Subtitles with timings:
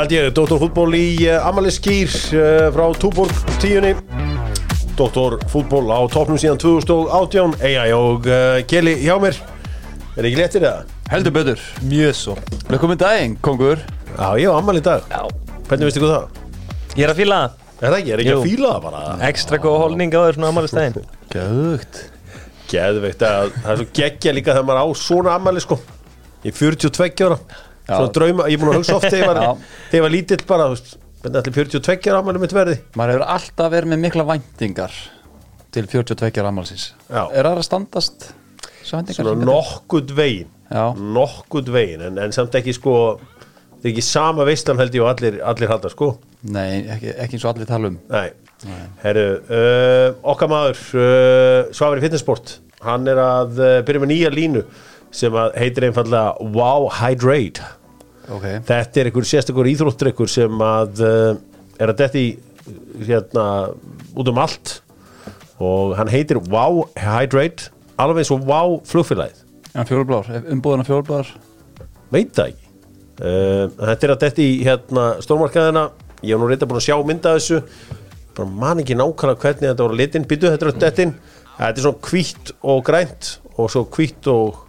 [0.00, 3.90] Held ég, Dóttorfútból í uh, Amalie Skýr uh, frá Túborg tíunni.
[4.96, 9.36] Dóttorfútból á topnum síðan 2018 Eija og uh, Keli hjá mér.
[10.16, 10.96] Er ekki léttir það?
[11.12, 11.66] Heldur betur.
[11.84, 12.38] Mjög svo.
[12.70, 13.84] Velkomin daginn, kongur.
[14.16, 15.04] Já, ég á Amalie í dag.
[15.12, 15.28] Já.
[15.68, 16.42] Hvernig veistu hvað það?
[16.96, 17.62] Ég er að fíla það.
[17.76, 18.40] Er það ekki, er ekki Jú.
[18.40, 19.06] að fíla það bara?
[19.28, 21.00] Ekstra góð holning á þér svona ammælistæðin
[21.36, 22.04] Gæðugt
[22.72, 23.28] Geðveikt.
[23.28, 25.84] Að það er svo geggja líka þegar maður á svona Amalie sko.
[26.40, 27.44] Í 42 ára.
[27.86, 29.40] Svona drauma, ég er búin að hugsa oft þegar
[29.94, 30.68] ég var, lítill bara,
[31.20, 32.78] Hvernig ætli 42 ára Amalie mitt verði?
[32.96, 34.94] Maður hefur alltaf verið með mikla væntingar
[35.74, 37.26] Til 42 rammalsins Já.
[37.28, 38.30] Er það að standast
[38.80, 40.48] Svo væntingar Svona nokkuð veginn.
[40.70, 45.02] Já, nokkuð veginn en, en samt ekki sko það er ekki sama veistan held ég
[45.04, 46.12] og allir, allir halda sko.
[46.52, 47.98] Nei, ekki, ekki eins og allir tala um.
[48.12, 48.28] Nei,
[49.02, 54.64] herru uh, okkar maður uh, Svavari Fitnessport hann er að uh, byrja með nýja línu
[55.16, 57.64] sem heitir einfallega Wow Hydrate
[58.28, 61.34] Ok, þetta er einhver sérstakur íþróttdrykkur sem að uh,
[61.80, 62.24] er að detti
[63.06, 63.44] hérna
[64.14, 64.80] út um allt.
[65.60, 69.42] Og hann heitir Wow Hydrate alveg eins og Wow flugfélagið.
[69.76, 71.28] En fjólublár, umbúðuna fjólublár
[72.10, 72.70] veit það ekki.
[73.20, 75.88] Uh, þetta er að þetta í hérna stórmarkaðina.
[76.20, 77.60] Ég hef nú reynda búin að sjá mynda þessu.
[78.36, 80.26] Bara man ekki nákvæmlega hvernig þetta voru litin.
[80.28, 81.12] Býtu þetta er að þetta
[81.60, 84.62] þetta er svona hvítt og grænt og svo hvítt og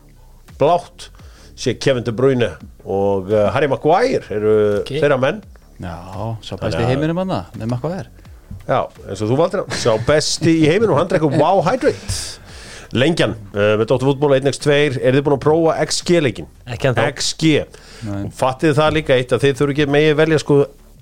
[0.59, 1.07] blátt
[1.57, 2.51] sé Kevin De Bruyne
[2.85, 4.91] og uh, Harry Maguire eru Ok.
[4.97, 5.41] þeirra menn.
[5.81, 5.95] Já,
[6.45, 8.09] svo besti að- heiminum hann Nefn hvað er
[8.67, 9.79] já, eins og þú valdir hann.
[9.81, 12.19] Sá besti í heiminu og hann drekkur Wow Hydrate.
[12.91, 16.47] Lengjan, uh, með Dóttur fútból 1x2 er þið búin að prófa XG-leikin.
[16.67, 17.53] XG
[18.35, 20.57] fattið það líka eitt að þið þurfi ekki megið velja sko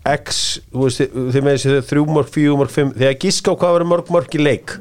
[0.09, 3.73] X, veist, þið, þið með þessi þrjú mörg, fjú mörg, fimm, þegar giska á hvað
[3.75, 4.75] verður mörg mörg í leik.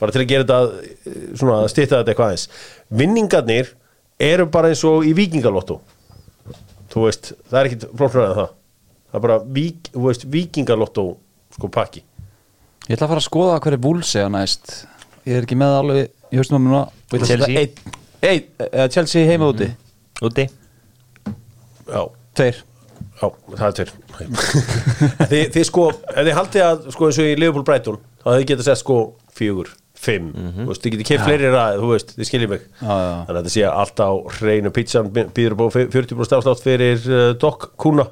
[0.00, 2.46] Bara til að gera þetta eh, svona að stýta þetta eitthvað aðeins.
[3.02, 3.68] Vinningarnir
[4.20, 5.80] eru bara eins og í vikingalotto
[6.90, 8.54] þú veist, það er ekkit flóknar en það.
[9.10, 11.04] Það er bara, vík, veist, vikingalotto
[11.56, 12.02] sko pakki.
[12.86, 14.72] Ég ætla að fara að skoða hver er vúls eða næst.
[15.28, 16.86] Ég er ekki með alveg núna.
[17.12, 17.94] Ég að setja Chelsea.
[18.20, 19.70] Einn, eða Chelsea heima úti.
[20.26, 20.46] Úti.
[21.90, 22.02] Já,
[22.36, 22.60] Tveir.
[23.20, 23.92] Já, það er tveir.
[25.30, 28.48] Þið, þið sko, ef þið haldið að sko eins og í Liverpool Brighton, þá hefði
[28.50, 28.96] getað sett sko
[29.36, 32.66] fjögur, fimm, þú veist, þið getið keitt fleiri ræð, þú veist, þið skiljið mig.
[32.80, 33.12] Já, já.
[33.26, 34.72] þannig að þetta sé allt á hreinu.
[34.76, 38.06] Pizzan býður á 40% afslátt fyrir uh, Doc Kuna.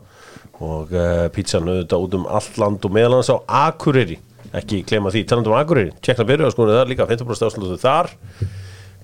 [0.58, 3.36] Og uh, pizzan auðvitað út um allt land og meðalans á
[3.68, 4.18] Akureyri.
[4.58, 5.94] Ekki glema því, talandu um Akureyri.
[6.02, 8.12] Tjekkna byrjuða það er líka 50% afsláttu þar.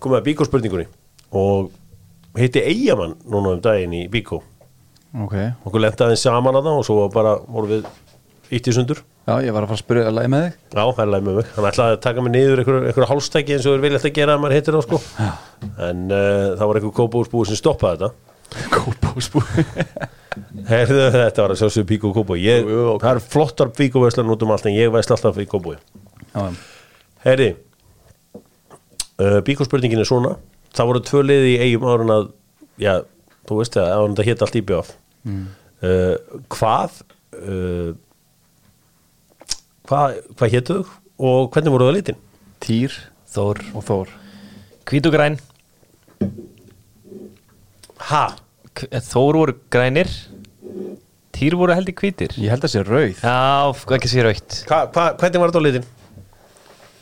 [0.02, 0.88] Komið að bíkó spurningunni.
[1.34, 1.70] Og
[2.38, 4.42] hitti Eyjaman núna um daginn í bíkó.
[5.24, 5.36] Ok.
[5.62, 7.84] Okkur lentaði saman að það og svo bara vorum við
[8.58, 9.00] ítt í sundur.
[9.24, 10.58] Já, ég var að fara að spyrja að lægi með þig?
[10.74, 13.56] Já, það er læg með mig, hann ætlaði að taka mig niður einhverju einhver hálstæki
[13.56, 15.00] eins og er viljast að gera að maður hittir það sko.
[15.88, 18.34] En uh, það var einhver kópúsbúi sem stoppaði þetta.
[18.70, 19.42] Kópásbú
[20.70, 23.02] Herðu, þetta var að sjá sér píkó kópúi ég, Jú, jú, ok.
[23.02, 25.76] það er flottar píkóverslan út um allt en ég veist alltaf í kópúi
[26.34, 26.44] Já,
[27.24, 30.36] herri uh, píkóspurningin er svona.
[30.74, 32.30] Það voru tvö liði í eigum árun að
[32.82, 32.94] já,
[33.48, 34.94] þú veist það, árun þetta hétt allt í bjóf
[35.24, 35.44] mm.
[36.54, 36.96] hvað
[37.38, 37.90] uh,
[39.88, 40.92] hvað, hvað héttu þau
[41.24, 42.20] og hvernig voru það litin?
[42.64, 42.94] Týr
[43.34, 44.12] Þór og Þór.
[44.88, 45.36] Hvít og græn.
[48.10, 48.24] Ha?
[48.90, 50.10] Eh, Þór voru grænir.
[51.34, 52.36] Týr voru heldur hvítir.
[52.38, 53.18] Ég held að sé rauð.
[53.24, 54.22] Já, ekki sé
[54.70, 55.88] Hva, hva, hvernig var þetta á litin?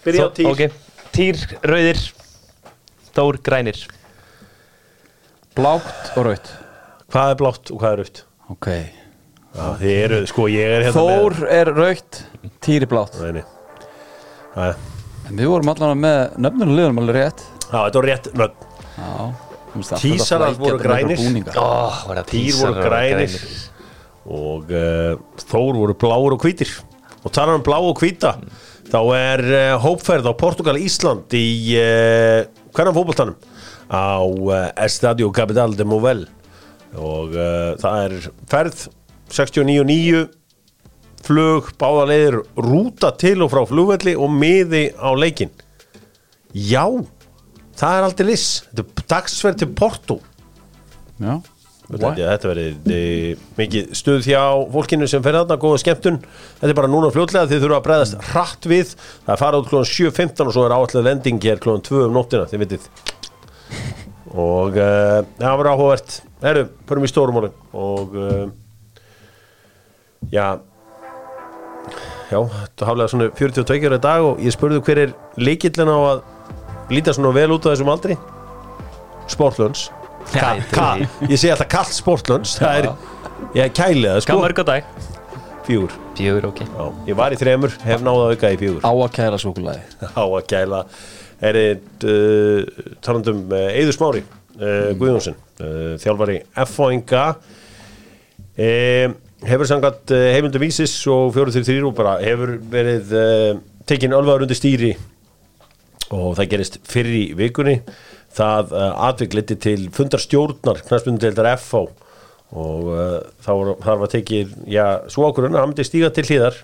[0.06, 0.50] Byrja á týr.
[0.52, 0.80] ok.
[1.12, 2.00] Týr, rauðir.
[3.12, 3.82] Þór, grænir.
[5.52, 6.52] Blátt og rauð
[7.12, 8.22] Hvað er blátt og hvað er rautt?
[8.54, 8.68] Ok.
[8.72, 9.01] Já,
[9.52, 11.72] þið eru, sko, ég er hérna Þór er
[12.62, 13.18] Týr er blátt.
[13.20, 13.44] Með Nei, nei.
[14.52, 14.72] Æ,
[15.28, 17.42] En við vorum allan með nöfnunum liðunum alveg rétt.
[17.68, 18.68] Já, þetta var rétt nöfn.
[18.98, 19.12] Já
[19.96, 21.20] Tísarar voru með grænir.
[21.56, 23.36] það Týr voru grænir.
[24.28, 26.74] og uh, Þór voru bláur og hvítir.
[27.22, 28.34] Og talar um blá og hvíta
[28.92, 31.46] þá er uh, hópferð á Portugal-Ísland í
[31.80, 32.42] uh,
[32.74, 33.38] hvernig fótboltanum?
[33.88, 36.26] Á uh, Estadio Capital de Movel.
[36.92, 38.18] Og uh, það er
[38.52, 38.84] ferð
[39.32, 40.22] 69.9
[41.22, 45.52] flug, báða leiðir rúta til og frá flugvelli og miði á leikin
[46.52, 46.84] já
[47.78, 48.60] það er aldrei liss.
[48.70, 50.18] Þetta er dagsferð til Porto.
[51.22, 51.34] Já?
[51.92, 52.96] Þetta verði
[53.58, 54.40] mikið stuð hjá
[54.72, 56.20] fólkinu sem fer þarna, góða skemmtun.
[56.60, 58.94] Þetta er bara núna fljótlega, þið þurfa að bregðast hratt við.
[59.26, 62.16] Það er fara út klóðan 7.15 og svo er áallega lending hér klóðan 2 um
[62.16, 62.88] nóttina, þið vitið.
[64.32, 66.18] Og uh, það var áhugavert.
[66.42, 68.46] Herru, förum í stórumálin Og uh,
[70.30, 70.46] Já.
[72.32, 75.98] Já, þetta haflega svona 42 ára í dag og ég spurði hver er líkillin á
[75.98, 76.22] að
[76.92, 78.16] líta svona vel út á þessum aldri?
[79.32, 79.88] Sportlunds
[80.32, 80.86] Ka, ka,
[81.26, 82.86] ég segi alltaf kallt sportlunch það er,
[83.58, 84.38] ég kæli það Hvað sko.
[84.44, 84.92] mörg á dag?
[85.66, 85.92] fjögur.
[86.18, 86.60] Fjögur, ok.
[86.66, 88.80] Já, ég var í þremur, hef náða auka í fjögur.
[88.82, 90.80] Á að kæra súkulæði á að gæla
[91.42, 97.24] er eitt uh, talandum uh, Eður Smári uh, Guðjónsson uh, þjálfari F-fóinga
[98.56, 99.14] um,
[99.48, 103.50] hefur sangat uh, heimildum vísis og 4-3 og bara hefur verið uh,
[103.88, 104.92] tekin alvaður undir stýri.
[106.12, 107.80] Og það gerist fyrir í vikunni.
[108.32, 111.88] Það uh, atvik liti til fundarstjórnar knastbundeldar FH
[112.52, 116.58] og uh, var, þar var tekið já, svo ákvörðun að hann myndi stíga til hliðar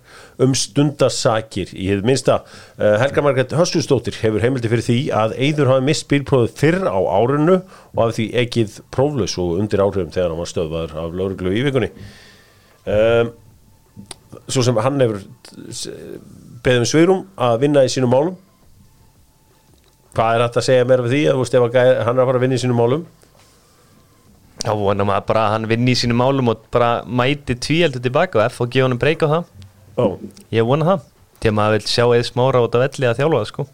[0.44, 5.72] um stundasakir í hefð minnsta uh, Helga Margrét Hössustóttir hefur heimildi fyrir því að Eidur
[5.72, 10.34] hafi mist bílprófið fyrr á árinu og hafi því ekkið próflaus og undir áhrifum þegar
[10.34, 11.92] hann var stöðvaður af lauruglu í vikunni
[12.88, 13.30] um,
[14.48, 15.22] svo sem hann hefur
[16.64, 18.36] beðum sveirum að vinna í sínum málum.
[20.16, 22.44] Hvað er hægt að segja meira við því að veist hann er að fara að
[22.46, 23.04] vinna í sínum málum?
[24.64, 28.40] Já, vonum að bara að hann vinni í sínum málum og bara mæti tvíeldur tilbaka
[28.40, 29.52] og F og gefa hann breyka á það.
[29.98, 30.04] Ó,
[30.54, 31.04] Ég vona það
[31.48, 33.66] að maður vil sjá eða smára út af velli að þjálfa það sko.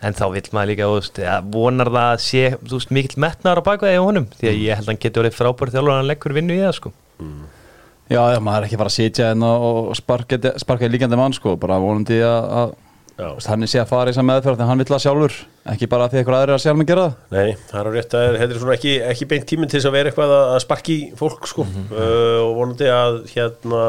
[0.00, 1.18] En þá vil maður líka, þú veist,
[1.52, 4.78] vonar það að sé, þú veist, mikill metnaður á bakveði á honum Því að ég
[4.78, 6.92] held að hann getur verið frábæri þjálfur að hann leggur vinnu í það sko
[8.10, 11.18] Já, já, maður er ekki að fara að sitja hérna og sparka, sparka í líkandi
[11.18, 12.72] mann sko, bara vonandi að, að
[13.46, 15.36] hann er sé að fara í þess meðferð þegar hann vill það sjálfur,
[15.74, 17.20] ekki bara því eitthvað aðrir að sjálfum að gera það.
[17.36, 19.90] Nei, það er á rétt að þetta er svona ekki, ekki beint tíminn til þess
[19.90, 21.66] að vera eitthvað að að sparki fólk sko.
[21.92, 23.84] Uh, og vonandi að hérna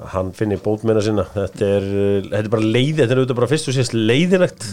[0.00, 3.40] að hann finni bótmenna sinna þetta er, uh, þetta er bara leiði þetta er auðvitað
[3.40, 4.66] bara fyrst og sést leiðilegt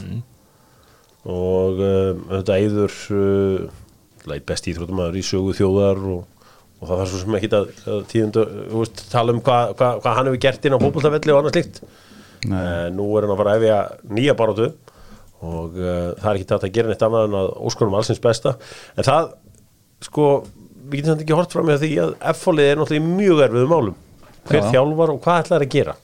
[1.28, 6.24] og um, auðvitað eður uh, best íþróttumæður í sögu þjóðar og,
[6.78, 8.44] og það þarf svo sem ekki að, að tíðundu,
[8.74, 11.82] veist, tala um hvað hva, hva hann hefur gert inn á fótboltafelli og annað slíkt.
[12.48, 12.60] Nei.
[12.60, 13.78] uh, nú er hann að fara að efja
[14.14, 14.68] nýja barótu
[15.48, 18.54] og uh, það er ekki tægt að gera neitt annað en að óskonum allsins besta.
[18.94, 19.32] En það,
[20.06, 20.28] sko
[20.88, 23.74] við getum samt ekki hort fram með því að F-fólið er náttúrulega í mjög erfiðum
[23.74, 23.98] málum.
[24.48, 24.70] Hver Já.
[24.76, 25.98] þjálfar og hvað ætlar að gera?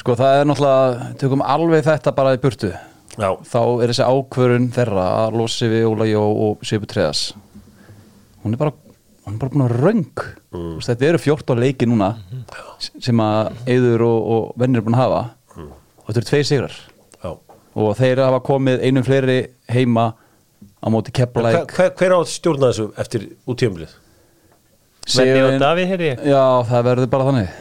[0.00, 2.70] Sko það er náttúrulega, tökum alveg þetta bara í burtu.
[3.18, 7.32] Já, þá er þessi ákvörun þeirra að losi við Óla Jó og Svipu Treðas
[8.42, 8.72] hún er bara
[9.30, 10.22] hún er bara búin að röng.
[10.50, 10.80] Mm.
[10.82, 12.10] þetta eru 14 leiki núna
[12.82, 15.22] sem að Eður og, og vennir er búin að hafa.
[15.60, 16.76] Og þetta eru tveir sigrar.
[17.22, 17.30] Já.
[17.80, 19.38] Og þeir hafa komið einum fleiri
[19.70, 20.10] heima
[20.80, 23.96] á móti Hver, Keflæk hver, hver á að stjórna þessu eftir útíðumlið?
[25.10, 26.24] Venni og Davíð, heyrði ég.
[26.28, 27.54] Já, það verður bara þannig.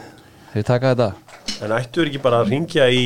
[0.54, 1.10] Þeir taka þetta.
[1.60, 3.06] En ættu er ekki bara að ringja í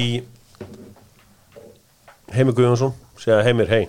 [2.33, 3.83] Heimi Guðjónsson segja Heimir, hei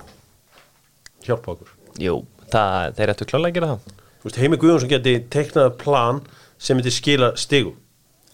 [1.24, 1.70] hjálpa okkur?
[2.02, 2.18] Jú,
[2.52, 6.22] það, þeir ættu klálega að gera það veist, Heimi Guðjónsson geti teiknað plan
[6.58, 7.76] sem myndi skila stigum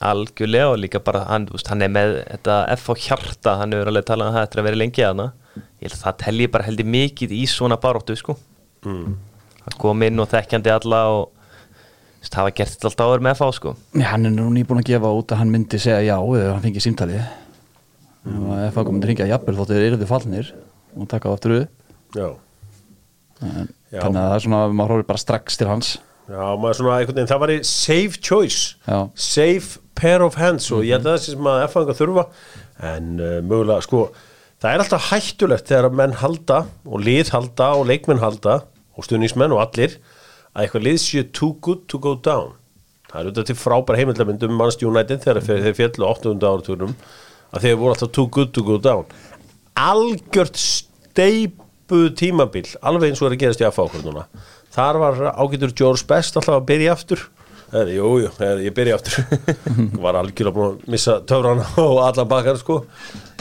[0.01, 3.91] Algjörlega og líka bara hann, veist, hann er með þetta F á hjarta, hann hefur
[3.93, 5.27] alveg talað um það eftir að vera lengi að hana
[5.57, 8.37] ég held að það telji bara heldur mikið í svona baróttu sko
[8.87, 9.13] mm.
[9.67, 11.23] að koma inn og þekkjandi alla og
[12.21, 14.81] veist, hafa gert þetta alltaf áður með F á sko Já, hann er nú nýbúin
[14.81, 18.47] að gefa út að hann myndi segja já eða hann fengi símtali mm.
[18.49, 20.55] hann komið að ringja jafnvel þóttu þeir eru fallnir
[20.97, 21.59] og taka það aftur
[22.17, 22.29] Já.
[23.41, 25.93] Þannig að það er svona, maður horfir bara strax til hans.
[26.31, 28.75] Já, maður svona einhvern veginn, það var í safe choice.
[28.87, 28.99] Já.
[29.19, 32.27] safe pair of hands og ég held að það sé sem að F-fanga þurfa.
[32.91, 34.05] En uh, mögulega, sko
[34.61, 38.61] það er alltaf hættulegt þegar menn halda og lið halda og leikmenn halda
[38.97, 39.99] og stuðningsmenn og allir
[40.55, 42.55] að eitthvað lið séu too good to go down.
[43.11, 46.95] Það er auðvitað til frábær heimildamind um Manchester United þegar þeir, fjallu 800 áratúrum
[47.51, 49.09] að þeir voru alltaf too good to go down.
[49.81, 50.61] Algjört
[51.91, 54.27] steipu tímabil alveg eins og er að gerast í að fá okkur núna.
[54.71, 57.25] Þar var ágætur George Best alltaf að byrja aftur.
[57.71, 59.27] Heri, jú, jú, heri, ég byrja aftur.
[60.05, 62.81] Var algjörlega búin að missa töfrana og allan bakar sko.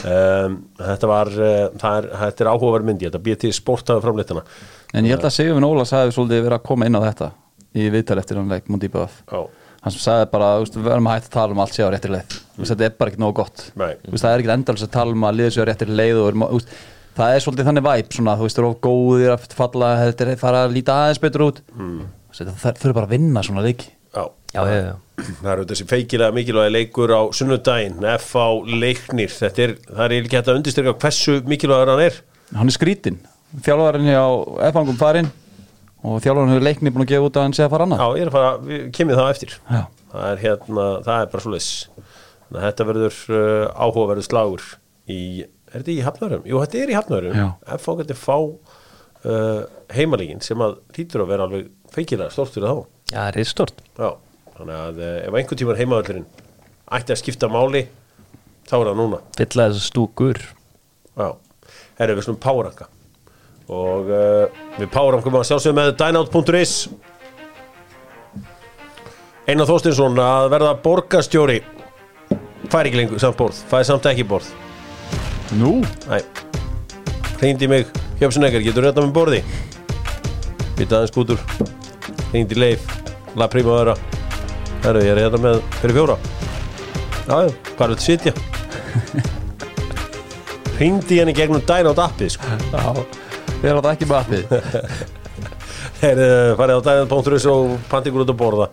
[0.00, 4.40] Um, þetta var uh, það er, þetta er áhugaverð myndi, þetta býr til sportaðu framleitana
[4.96, 7.28] en ég held að Sigurvin Ólas hafi svolítið verið að koma inn á þetta
[7.76, 9.42] í viðtal eftir hann leik BF Já,
[9.82, 12.14] hann sem sagði bara, við verðum að hætta að tala um allt sér á réttir
[12.14, 12.38] leið.
[12.54, 13.66] Veist, þetta er bara ekki nógu gott.
[13.76, 16.64] Það er ekki endalins að tala um að liða sér á réttir leið og,
[17.20, 19.88] að- það er svolítið þannig væp svona, þú veist, þú eru of góðir að falla
[20.00, 21.60] þetta er fara að líta aðeins betur út.
[21.76, 22.00] Mm.
[22.32, 23.88] það þurfi bara að vinna svona leiki.
[24.14, 24.24] Já.
[24.50, 24.94] Já, já, já.
[25.42, 29.30] Það eru þessi feikilega mikilvægi leikur á sunnudaginn, F á leiknir.
[29.30, 32.16] Þetta er, það er ekki hægt að undirstyrka hversu mikilvægur hann er.
[32.56, 33.20] Hann er skrítinn,
[33.62, 34.24] þjálfarinn hjá
[34.72, 35.28] F-angum farinn
[36.02, 38.00] og þjálfarinn hefur leikni búin að gefa út að hann sé að fara annað.
[38.00, 39.54] Já, ég er að fara, við kemur það á eftir
[40.10, 41.68] það er hérna, það er bara svo leys
[42.50, 44.64] þannig að þetta verður uh, áhugaverður slagur
[45.06, 45.20] í,
[45.70, 46.46] er þetta í Hafnörum?
[46.48, 47.46] Jú, þetta er í Hafnörum Já.
[47.76, 49.62] F á getur fá uh,
[49.94, 52.80] heimalíkin sem að hlýtur að vera alveg feikilega stórt fyrir þá.
[53.10, 54.08] Já, það er stort Já,
[54.56, 56.28] þannig að uh, ef einhvern tímar heimavöldurinn
[56.98, 57.84] ætti að skipta máli
[58.70, 59.20] þá er það núna.
[59.38, 60.40] Fylla þessu stúkur.
[61.18, 61.28] Já,
[62.00, 62.90] herru við slum páranka
[63.70, 66.74] og uh, við párum komum að sjálfsögum með dynout.is
[69.50, 71.60] Einar Þorstinsson að verða borgarstjóri.
[72.70, 74.50] Fær ekki lengur samt borð fær samt ekki borð
[75.58, 75.80] Nú?
[77.40, 77.90] Hringdi í mig.
[78.20, 79.40] Hjöpsuneggar, getur þetta með borði?
[80.78, 81.40] Vita aðeins skútur.
[82.36, 82.84] Í Leif,
[83.34, 83.96] La Primavera
[84.84, 86.16] Herru, ég er hérna með fyrir fjóra.
[87.26, 88.32] Jájú, hvað er þetta sitja?
[90.80, 92.58] Í henni gegnum Dynout appið sko.
[92.72, 92.84] Já,
[93.60, 95.16] við erum þetta ekki með appið
[96.00, 98.66] Herru, farið á Dynout.is og pantingur út að borða.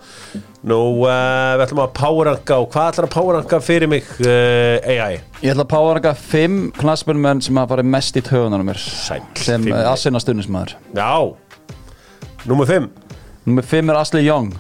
[0.67, 5.17] Nú, uh, við ætlum að powerranka og hvað ætlar að powerranka fyrir mig uh, AI?
[5.43, 8.79] Ég ætla að páaranga fimm knassbjörnmenn sem hafa farið mest í töðunum mér.
[8.79, 9.75] Sæll, sem fimm.
[9.75, 11.11] aðsynna stundismæður Já,
[12.47, 12.87] númer 5
[13.47, 14.55] Númer fimm er Asli Young.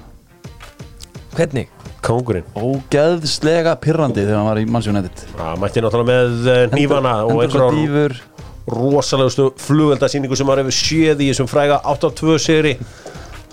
[1.37, 1.71] Hvernig?
[2.03, 7.41] Kongurinn Ógeðslega pirrandi þegar hann var í mannsjónættit Það mætti náttúrulega með uh, hnífana og
[7.45, 8.19] einhverjar dýfur
[8.67, 12.73] rosalegustu flugveldasýningu sem maður hefur séð í þessum fræga 8-2 sigri.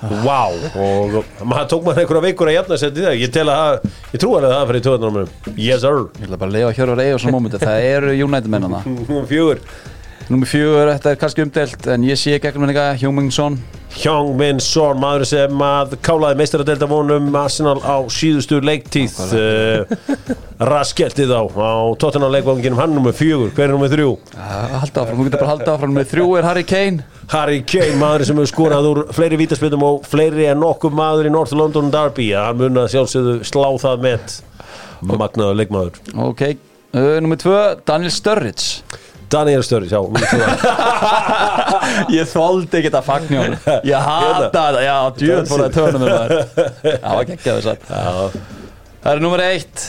[0.05, 1.15] Vá og
[1.47, 4.21] maður tók maður einhverja veikur að jafna sér til það ég tel að það, ég
[4.21, 6.01] trú alveg að það fyrir töðunum Yes sir.
[6.19, 8.83] Ég ætla bara að leiða Hjörvar Eyjó svona mómenti Það eru United mennana
[9.31, 9.63] fjögur
[10.33, 13.59] Númer fjögur, þetta er kannski umdelt En ég sé gegnum henni eitthvað Hjómingsson
[13.95, 19.93] Hyung Min Son, maður sem að kálaði meistaradelta vonum Arsenal á síðustu leiktíð uh,
[20.59, 24.17] raskeltið á á tóttina leikvanginum, hann nummer fjögur hver er nummer þrjú?
[24.35, 27.07] Halda áfram, þú getur bara að halda áfram Númer þrjú er Harry Kane.
[27.31, 31.35] Harry Kane, maður sem hefur skorað úr fleiri vítaspindum og fleiri en nokkuð maður í
[31.37, 34.39] North London Derby hann mun að sjálfsögðu slá það með
[35.07, 36.03] magnaður leikmaður.
[36.27, 36.49] Ok,
[36.99, 38.83] uh, númer tvö Daniel Sturridge
[39.35, 40.01] Daniel Sturridge, já.
[42.15, 43.55] Ég þóldi ekki þetta fagnjón
[43.91, 46.35] Ég hata þetta, já, djöð fór það tönum með það
[46.95, 47.55] Já, ekki ekki að.
[47.55, 47.87] Það satt
[49.05, 49.83] Það er númer eitt.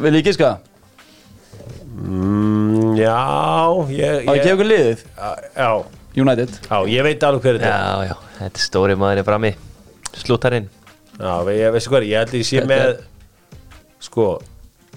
[0.00, 0.50] Vil ég gíska?
[2.00, 3.16] mm, Já,
[3.92, 5.02] ég, Á ég gefa ykkur liðið.
[5.56, 5.70] Já,
[6.20, 6.54] United.
[6.70, 7.74] Já, ég veit alveg hver þetta er.
[7.76, 9.52] Já, já, þetta er stóri maður í frammi.
[10.22, 10.68] Slúttarinn.
[11.20, 13.02] Já, ég veistu hvað, ég held ég sé með er-
[14.00, 14.26] sko,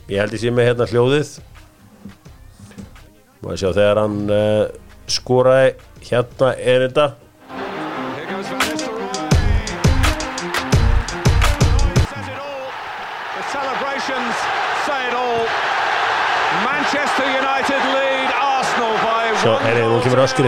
[0.08, 1.34] ég held ég sé með hérna hljóðið
[3.44, 4.72] Má ég sjá þegar hann uh,
[5.12, 5.74] skoraði
[6.08, 7.08] hérna er þetta.
[19.44, 20.48] One er nú kemur öskri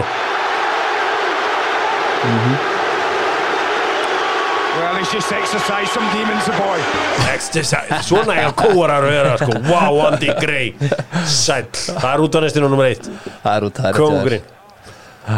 [4.76, 6.80] Well, he's just exercised some demons, the boy.
[7.32, 10.74] Exercise, svona eiga kórar að vera sko, wow, Andy Gray
[11.26, 13.08] Sæll, það er útvanestinu nummer eitt.
[13.42, 14.52] Það er út, það er Kóngurinn.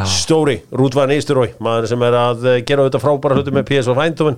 [0.04, 4.36] Stóri, Rúdvan Ísturói maður sem er að eh, gera þetta frábæra hluti með PSV Eindhoven.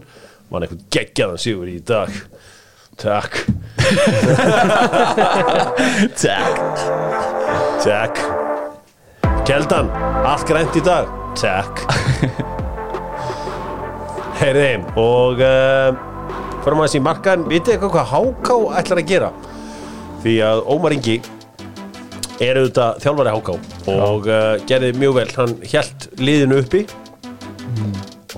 [0.51, 2.11] Mann eitthvað geggjaðan sigur í dag.
[3.01, 3.41] Takk.
[6.21, 6.85] Takk.
[7.83, 8.23] Takk.
[9.49, 9.91] Keldan,
[10.23, 11.11] allt grænt í dag.
[11.39, 11.83] Takk.
[14.41, 15.91] Heyriði og uh,
[16.63, 19.35] fyrir maður þessi markaðin vitið eitthvað hvað Háká ætlar að gera?
[20.23, 21.19] Því að Ómar Ingi
[22.41, 23.55] er auðvitað þjálfari Háká
[23.95, 25.29] og uh, gerði mjög vel.
[25.37, 26.85] Hann hjælt liðinu uppi.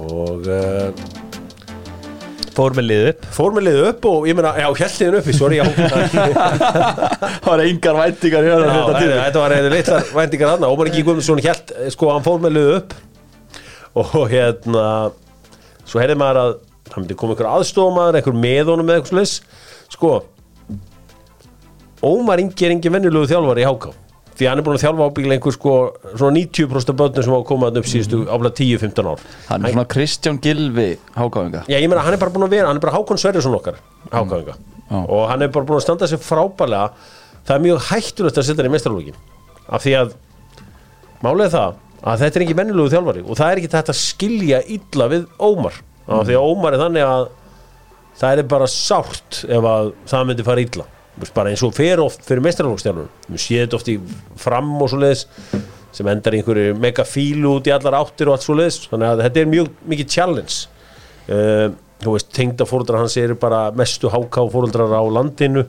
[0.02, 1.10] Og uh,
[2.52, 3.22] Fór með liðu upp.
[3.32, 7.62] fór með liðu upp og ég meina, já, hjælt liðinu uppi, sorry já, Það var
[7.64, 12.10] engar væntingar hérna Já, þetta var eitthvað litlar væntingar hann Ómar Ingi Guðmundsson hélt, sko,
[12.12, 12.92] hann fór með lögu upp.
[14.02, 14.84] Og hérna
[15.88, 16.52] svo heyrði maður að
[16.92, 19.34] það myndi koma einhver aðstofamaður, einhver með honum með eitthvað slis
[19.96, 20.12] sko
[22.02, 23.92] Ómar Ingi er engin venjulegu þjálfari í Háká
[24.32, 25.72] því hann er búin að þjálfa ábyggilega einhver sko
[26.16, 29.24] svona 90% af börnum sem hafa komað þarna upp síðustu áfla 10-15 ár.
[29.50, 30.86] Hann er svona Kristján Gilvi
[31.18, 33.54] hákáðinga Já, ég meina, hann er bara búin að vera, hann er bara Hákon Sverrisson
[33.58, 33.76] okkar
[34.08, 34.98] Hákáðinga Já.
[35.04, 36.88] og hann er bara búin að standa sig frábælega
[37.44, 39.20] það er mjög hættulegt að setja hann í mestralókin
[39.68, 40.14] af því að
[41.28, 43.22] er það að þetta er ekki mennilegu þjálfari.
[43.26, 45.76] Og það er ekki þetta að skilja illa við Ómar.
[46.10, 47.28] Af því að Ómar er þannig að
[48.18, 50.88] það er bara sárt ef að það myndi fara illa
[51.30, 53.96] bara eins og fer oft fyrir mestralókstjálfur við séð þetta oft í
[54.40, 55.26] fram og svo leiðis
[55.92, 59.24] sem endar einhverju mega fílu út í allar áttir og allt svo leiðis þannig að
[59.26, 60.56] þetta er mjög mikið challenge.
[61.28, 61.68] Uh,
[62.02, 65.66] þú veist, tengda fóruldrar hans eru bara mestu háká fóruldrar á landinu.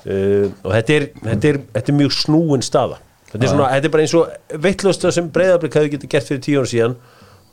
[0.00, 2.98] Uh, og þetta er, þetta, er, þetta er mjög snúin staða.
[3.30, 6.44] Þetta er, svona, þetta er bara eins og veitlösta sem breyðablík hefði getið gert fyrir
[6.46, 6.96] tíu ára síðan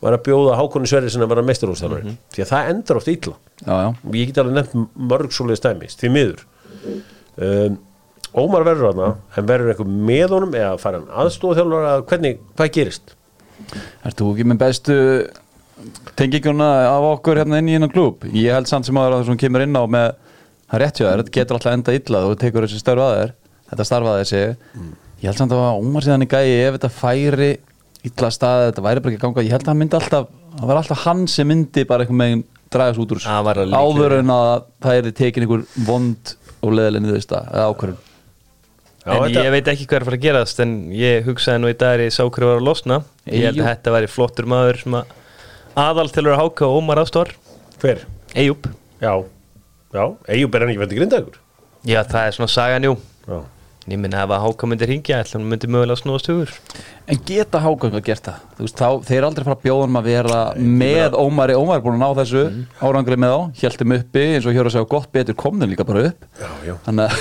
[0.02, 3.36] var að bjóða Hákonni Sverri sem að vera mestarústæðanari því að það endar oft illa.
[3.62, 3.88] Já, já.
[4.14, 6.44] Ég get alveg nefnt mörg svoleiðis dæmis því miður
[7.38, 7.78] um,
[8.38, 12.40] Ómar verður hana en verður eitthvað með honum eða fara hann aðstofa þjálfur að hvernig,
[12.58, 13.14] hvað gerist?
[14.06, 14.98] Ert þú ekki með bestu
[16.18, 18.26] tenginguna af okkur hérna inn í hennan klúb?
[18.34, 20.08] Ég held samt sem aður að það kemur inn á með
[20.68, 23.16] það er rétt hjá þér, þetta getur alltaf enda illa þú tekur þessi störf að
[23.16, 23.34] þér,
[23.72, 24.50] þetta starf að þér segi
[25.18, 27.52] Ég held samt að Ómar síðan í gæi ef þetta færi
[28.06, 30.28] illa staðið, þetta væri bara ekki ganga ég held að hann myndi alltaf,
[30.60, 33.24] það var alltaf hann sem myndi bara einhvern veginn draga þessu út úr
[33.74, 36.34] áður en að það er tekin einhver vond
[36.64, 38.04] og leðileg niðursta eða ákvörðun?
[39.08, 41.62] Já, en þetta- ég veit ekki hvað er að fara að gerast en ég hugsaði
[41.64, 42.98] nú í dag er ég sá hverju var að losna.
[43.26, 45.06] Ég held að þetta væri flottur maður sem að
[45.78, 47.32] aðal til að vera háka og Ómar Ástór.
[47.80, 48.02] Hver?
[48.36, 48.66] Eyjúb
[49.02, 49.14] Já,
[49.94, 51.36] já, Eyjúb er hann ekki vendið grindaður?
[51.86, 52.98] Já það er svona sagan jú.
[53.28, 53.44] Já,
[53.88, 56.50] ég minna ef að háka myndi ringja ætla hún myndi mögulega snúast hugur
[57.08, 60.08] en geta háganga gert það Þú veist, þá, þeir aldrei fara að bjóða um að
[60.10, 62.66] vera með Ómari, Ómar er búin að ná þessu Mhm.
[62.84, 66.04] árangri með þá, hjæltum uppi eins og hér að segja gott betur komnum líka bara
[66.10, 67.18] upp já, já þannig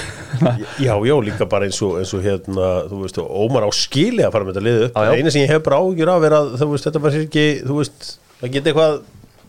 [0.82, 4.32] Já, já, líka bara eins og, eins og hérna, þú veist, Ómar á skili að
[4.34, 4.98] fara með þetta liðu upp.
[5.06, 5.12] Já.
[5.16, 7.76] Eina sem ég hef bara áhugjur af er að, þú veist, þetta var ekki, þú
[7.78, 8.08] veist,
[8.42, 8.98] það geti eitthvað,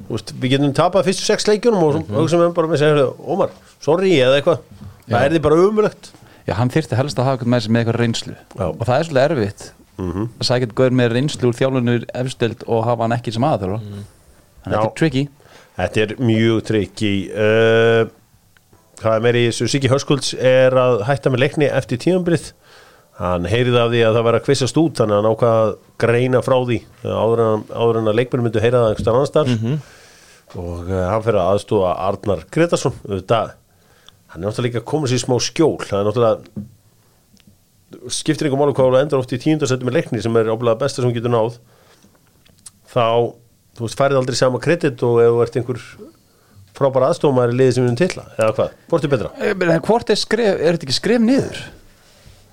[0.07, 2.83] þú veist, við getum tapað fyrstu sex leikjunum og mm hugsa með bara með að
[2.85, 3.51] segja, Ómar,
[3.83, 4.63] sorry, eða eitthvað.
[5.09, 6.11] Það er því bara umulegt.
[6.47, 8.67] Já, hann þyrfti helst að hafa eitthvað með sig með eitthvað reynslu Já.
[8.71, 9.65] og það er svolítið erfitt
[9.97, 13.79] Mm að sækja eitthvað með reynslu úr þjálfunur efstild og hafa hann ekki sem aðþjóra
[13.81, 14.03] Mhm.
[14.63, 15.27] þannig að þetta er tricky
[15.77, 17.09] Þetta er mjög trikki.
[17.37, 18.07] Uh,
[18.97, 19.67] hvað er meiri þessu?
[19.69, 22.47] Siggi Hörskulds er að hætta með leikni eftir tíðanbrið.
[23.19, 25.75] Hann heyrið af því að það var að kvissast út, þannig að hann ákvað að
[26.01, 29.53] greina frá því áður en, áður en að leikmenn myndu heyra það einhverstað annars þar.
[30.57, 32.97] Og uh, hann fyrir að aðstóða Arnar Gretarsson.
[33.05, 33.43] Þetta,
[34.37, 35.77] hann er náttúrulega líka að koma sér í smá skjól.
[35.81, 36.65] Það er náttúrulega
[38.11, 41.03] skiptir einhver málu hvað þú endur oft í tíundarsættu með leikni sem er áblæða besta
[41.03, 41.55] sem getur náð
[42.91, 43.07] þá,
[43.77, 45.81] þú veist, færið aldrei sama kredit og ef þú ert einhver
[46.77, 49.31] frábæra aðstofmaður í liði sem við erum til eða hvað, hvort er betra?
[49.39, 51.63] Eh, men Hvort er skref, er þetta ekki skref niður?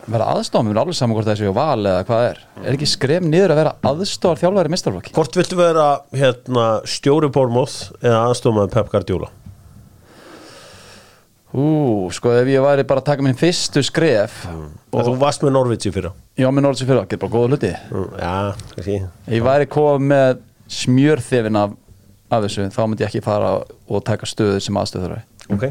[0.04, 2.88] Vera aðstofum, við erum alveg saman hvort það séu val eða hvað er Er ekki
[2.88, 5.14] skref niður að vera aðstofar þjálfæri mistarflokki?
[5.16, 9.30] Hvort viltu vera hérna, stjóri Bormóð eða aðstofmaður Pep Guardiola?
[11.54, 15.54] Ú, sko ef ég væri bara að taka minn fyrstu skref Og þú varst með
[15.54, 16.10] Norvitsi fyrra?
[16.34, 17.70] Já, minn orðið sér fyrir, getur bara góða hluti.
[17.94, 18.34] Mm, Já,
[18.74, 18.96] kannski.
[19.30, 20.40] Ég væri komið með
[20.80, 21.76] smjörþefin af,
[22.34, 25.20] af þessu þá myndi ég ekki fara og taka stöðu sem aðstöður
[25.54, 25.68] Ok.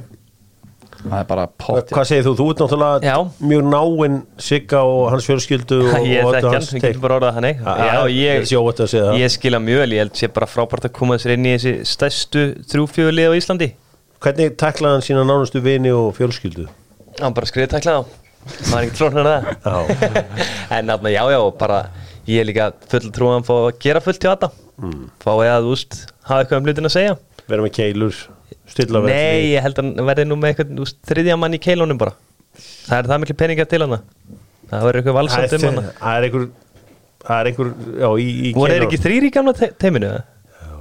[1.03, 1.89] Það er bara pott.
[1.91, 2.33] Hvað segir þú?
[2.39, 3.15] Þú ert náttúrulega Já.
[3.43, 7.63] mjög náinn Sigga og hans fjölskyldu og, ég öllu hann, ég getur bara orðað þannig.
[7.67, 9.15] Ah, já, ég, ég það.
[9.19, 11.75] ég skila mjög vel, ég held sé bara frábært að koma sér inn í þessi
[11.91, 13.73] stærstu þrjúfjöðlið á Íslandi
[14.23, 16.69] Hvernig taklaði hann sína nánustu vini og fjölskyldu?
[17.21, 18.01] hann bara skriði tækla á
[18.69, 19.75] maður er ekki trónar það Já,
[20.77, 21.79] en náttúrulega já já bara
[22.27, 24.49] ég er líka full trúan fá að gera fullt hjá þetta
[24.81, 25.03] mm.
[25.23, 27.15] fá ég að úst hafa eitthvað um hlutin að segja
[27.51, 28.19] vera með keilur
[28.73, 29.15] stilla velli.
[29.15, 32.15] nei ég held að verði nú með eitthvað úst, þriðja mann í keilunum bara
[32.87, 36.29] það er það miklu peningar til hann það verður eitthvað valsamt um hann Það er
[36.29, 36.51] einhver
[37.23, 37.53] Það er
[38.03, 38.87] já, í, í voru þeir keilunum.
[38.89, 40.23] ekki þrýri gamla te teiminu eða?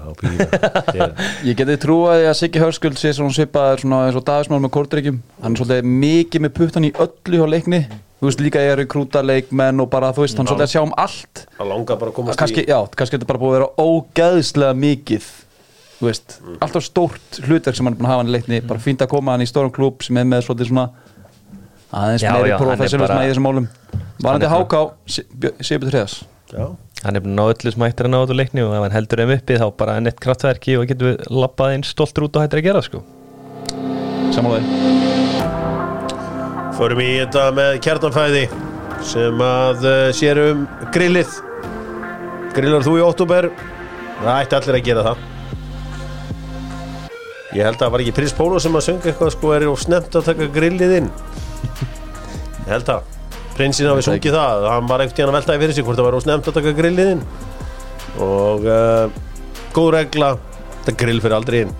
[1.48, 5.20] Ég geti trúið að Siggi Hörskuld sé svona svipaður svona eins og Davísmál með kórdryggjum
[5.42, 7.82] hann er svolítið mikið með puttan í öllu hjá leikni.
[8.22, 10.72] Þú veist líka ég er í krúta leikmenn og bara þú veist hann svolítið að
[10.76, 11.44] sjá um allt.
[11.58, 14.76] Það langar bara að komast kannski, í já, kannski þetta bara búið að vera ógeðslega
[14.78, 15.30] mikið
[15.98, 18.82] þú veist, alltaf stórt hlutverk sem hann er búin að hafa hann í leikni, bara
[18.82, 20.86] fínt að koma hann í stórum klúb sem er með svolítið svona
[21.92, 23.68] aðeins meiri professionalism bara- í þessum málum.
[24.22, 24.80] varandi Hann háká
[25.62, 26.16] Sibjörn Treðas
[26.52, 26.66] Já,
[27.02, 28.96] hann er búin að ná öllu sem hættir að ná úr leikni og ef hann
[28.96, 32.38] heldur þeim uppi þá bara enn eitt kraftverki og getur við lappað inn stoltur út
[32.38, 33.02] og hættir að gera sko.
[34.32, 35.10] Samanlega
[36.82, 38.42] förum í þetta með kjartanfæði
[39.06, 41.34] sem að uh, sér um grillið.
[42.56, 43.50] Grillar þú í óttúber?
[44.22, 45.22] Það ætti allir að gera það.
[47.52, 49.82] Ég held að það var ekki Prins Pólo sem að sönga eitthvað sko er of
[49.82, 51.10] snemt að taka grillið inn.
[52.62, 53.10] Ég held að
[53.56, 54.68] prinsinn hafi sungið það.
[54.72, 57.12] Hann var ekkert tíðan að veltaði fyrir sig hvort það var snemt að taka grillið
[57.16, 57.24] inn.
[58.22, 59.20] Og uh,
[59.76, 60.30] góð regla
[60.82, 61.74] þetta grill fyrir aldrei inn.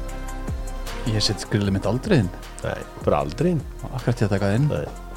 [1.13, 2.31] Ég set grillið mitt aldrei inn.
[2.63, 3.65] Nei, fyrir aldrei inn.
[3.91, 4.69] Akkurat ég að taka það inn.
[4.73, 5.12] Nei.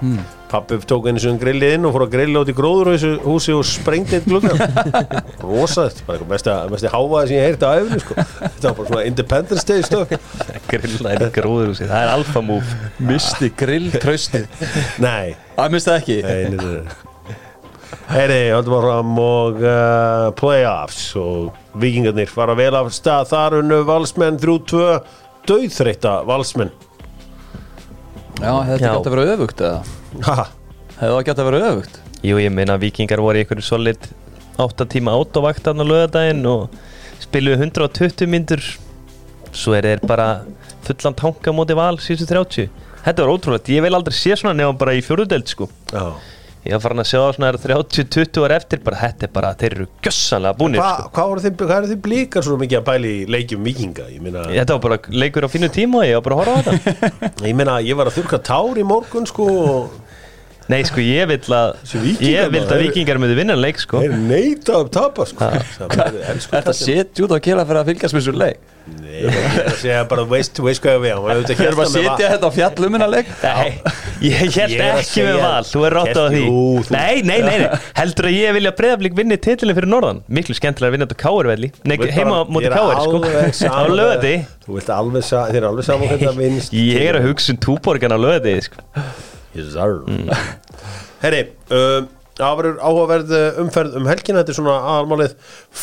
[0.00, 0.28] Hmm.
[0.50, 3.10] Pappi tók einu sem grillið inn og fór að grilla út í gróður á þessu
[3.22, 4.56] húsi og sprengdi eitt glugga
[5.44, 8.16] Rosaðið, bara eitthvað mesti, mesti hávaði sem ég heyrti á efni sko.
[8.16, 10.16] Þetta var bara svona Independence Day stökk
[10.72, 12.80] grilla inn gróður úr sig, það er alfa move.
[12.98, 14.66] Misti grill tröstið
[15.06, 16.18] Nei, að misti það ekki.
[18.10, 23.28] Heyri, höldum að fram og uh, playoffs og vikingarnir fara vel af stað.
[23.30, 24.86] Þar unnu valsmenn 3-2
[25.46, 26.72] döðþreita valsmenn
[28.40, 28.94] já, hefði þetta Já.
[28.96, 29.80] gætt að vera öfugt eða?
[30.26, 30.46] Haha,
[30.98, 32.00] hefði það gætt að vera öfugt?
[32.20, 34.08] Jú, ég meina vikingar voru í einhverju solid
[34.60, 36.74] 8 tíma átovaktan á lögadaginn og
[37.22, 38.64] spiluðu 120 myndur
[39.56, 40.28] svo er þeir bara
[40.86, 42.68] fullan tanka móti val síðustu 30
[43.00, 45.70] Þetta var ótrúlegt, ég vil aldrei sé svona nefnum bara í fjóruðdelt sko.
[45.88, 46.10] Já
[46.60, 49.86] Ég var farin að sjá svona 30-20 ára eftir bara þetta er bara, þeir eru
[50.04, 51.12] gjössanlega búnir Hva, sko.
[51.16, 54.08] hvað, voru þið, eru þið blíkar svo mikið að pæli í leikjum vikinga?
[54.20, 56.62] Meina, Þetta var bara leikur á fínu tíma og ég var bara að horfa á
[56.68, 60.09] þetta ég meina, ég var að þurka tár í morgun sko og
[60.70, 64.02] Nei, sko, ég vill að Ég vill að vikingar myndi vinna leik, sko.
[64.04, 65.48] Þeir neita að tapa sko.
[65.80, 68.60] Það Þetta setja út á kela fyrir að fylgjast með svo leik?
[68.90, 71.10] Nei, ég er að segja bara veist, þú veist hvað ég við
[71.68, 73.28] erum að setja þetta á fjallumina leik?
[73.44, 73.68] Nei,
[74.24, 76.40] ég held Ég að ekki með val, þú er rátt á því.
[76.46, 77.68] Þú- Nei, nei, nei,
[78.00, 80.22] heldur að ég vilja breyðablík vinni titilin fyrir norðan?
[80.32, 83.68] Miklu skemmtilega að vinna þetta káurvelli Nei, heima á móti káur, sko.
[83.70, 84.34] Á lögði
[84.66, 87.54] Þú vilt alveg sa- Þið er alveg saman hvernig það vinnst Ég er að hugsa
[87.54, 88.82] um túborgan á lögði, sko
[89.56, 90.00] Yes, sir
[91.24, 91.42] Herri,
[91.74, 92.08] um,
[92.38, 94.40] það verður áhugaverð uh, umferð um helgina.
[94.40, 95.34] Þetta er svona aðalmálið.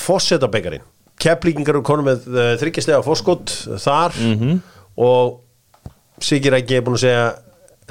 [0.03, 0.85] Fossetabekarin
[1.17, 4.17] Keflíkingar eru konum með uh, þryggjastega fórskot þar.
[4.97, 5.37] Og
[6.23, 7.25] Sigir Rækki er búin að segja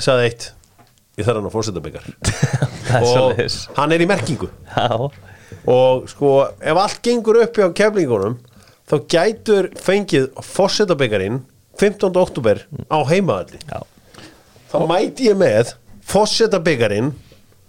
[0.03, 0.51] sagði eitt.
[1.17, 1.49] Ég þarf hann
[2.87, 4.51] Það er og hann er í merkingu.
[4.77, 5.09] Já,
[5.71, 8.37] og sko ef allt gengur upp hjá keflingunum
[8.87, 11.41] þá gætur fengið fossetabekarin
[11.81, 12.13] 15.
[12.21, 13.81] oktober á heimaðalli já
[14.73, 15.75] þá mæti ég með
[16.07, 17.13] fossetabekarin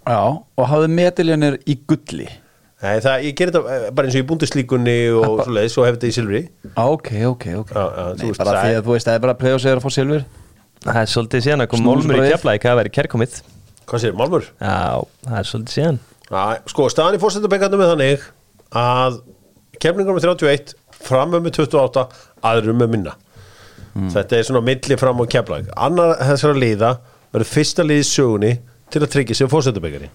[0.08, 2.28] Já, og hafði medaljanir í gulli.
[2.78, 5.88] Nei, það, ég ger þetta eh, bara eins og í búndislíkunni og svo leiðis og
[5.88, 6.42] hef þetta í silfri.
[6.78, 7.72] Á, Ok, ok, ok.
[7.74, 9.34] Já, já, þú Nei, veist, bara það því er- að þú veist, það er bara
[9.36, 10.24] að preyja sig að fá silfur.
[10.88, 12.08] Það er svolítið síðan að kom Snúsbrauð.
[12.14, 13.38] Málmur í keflaði hvað verið kærkomið.
[13.88, 14.48] Hvað sér, Malmur?
[14.62, 14.78] Já,
[15.28, 16.00] það er svolítið síðan.
[16.30, 18.26] Já, sko, staðan í fossetabekandum er þannig
[18.86, 19.20] að
[19.84, 20.76] keflingunum er 31
[21.08, 22.06] framum með 28
[22.48, 23.18] aðrum með minna
[24.14, 26.94] þetta er svona milli fram og keflag annar þessara liða
[27.34, 28.54] verður fyrsta liði sögunni
[28.94, 30.10] til að tryggja sig fossetabekari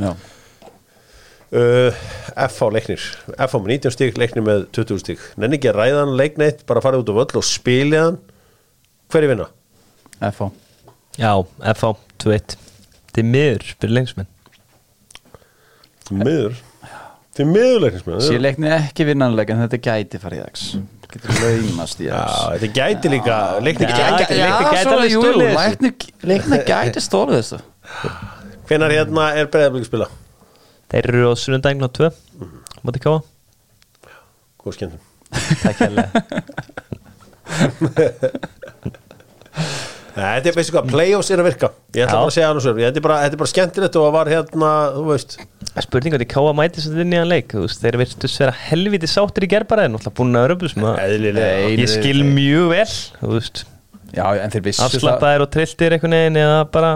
[0.00, 0.14] Já,
[1.54, 1.94] Uh,
[2.34, 3.02] FH leiknir.
[3.36, 6.80] FH með 19 stík, leiknir með 20 stík nenni ekki að ræða hann leikneitt bara
[6.82, 8.16] fara út á völl og spila hann.
[9.12, 9.46] Hverju vinna?
[10.18, 10.48] FH
[11.20, 11.30] Já,
[11.76, 11.92] FH
[12.24, 14.30] 2-1 Þetta er miður, spyrir lengsmenn
[16.08, 16.58] Til miður?
[17.34, 20.66] Til miður leiknismenn Sér leikni ekki vinnanleik en þetta gæti farið dags
[21.14, 27.58] Getur laumast í dags þetta gæti líka leiknir Já, gæti leikni- Leikni gæti stólið þessu.
[28.68, 30.08] hvenar hérna er breyðablík spila?
[30.90, 32.10] Þeir eru á sunnundaginn á 2
[32.84, 33.18] Mátti káa
[34.64, 35.00] Góð skemmtum
[35.62, 36.08] Takk hérlega
[40.14, 41.70] þetta er veistu hvað, playoffs er að virka.
[41.94, 43.96] Ég ætla bara að segja hann og svo Þetta er bara, þetta er bara skemmtilegt
[43.98, 45.36] og að var hérna, þú veist.
[45.82, 47.50] Spurning hvort ég káa mæti svo inn í hann leik
[47.82, 50.46] Þeir virtust vera helviti sáttir í gerbaraðin Náttúrulega búin að
[51.02, 51.72] Eðlilega.
[51.74, 52.86] Ég skil mjög vel
[54.14, 56.92] Já, en þeir vissu það Afslappaðir og trilltir einhvern veginn Eða bara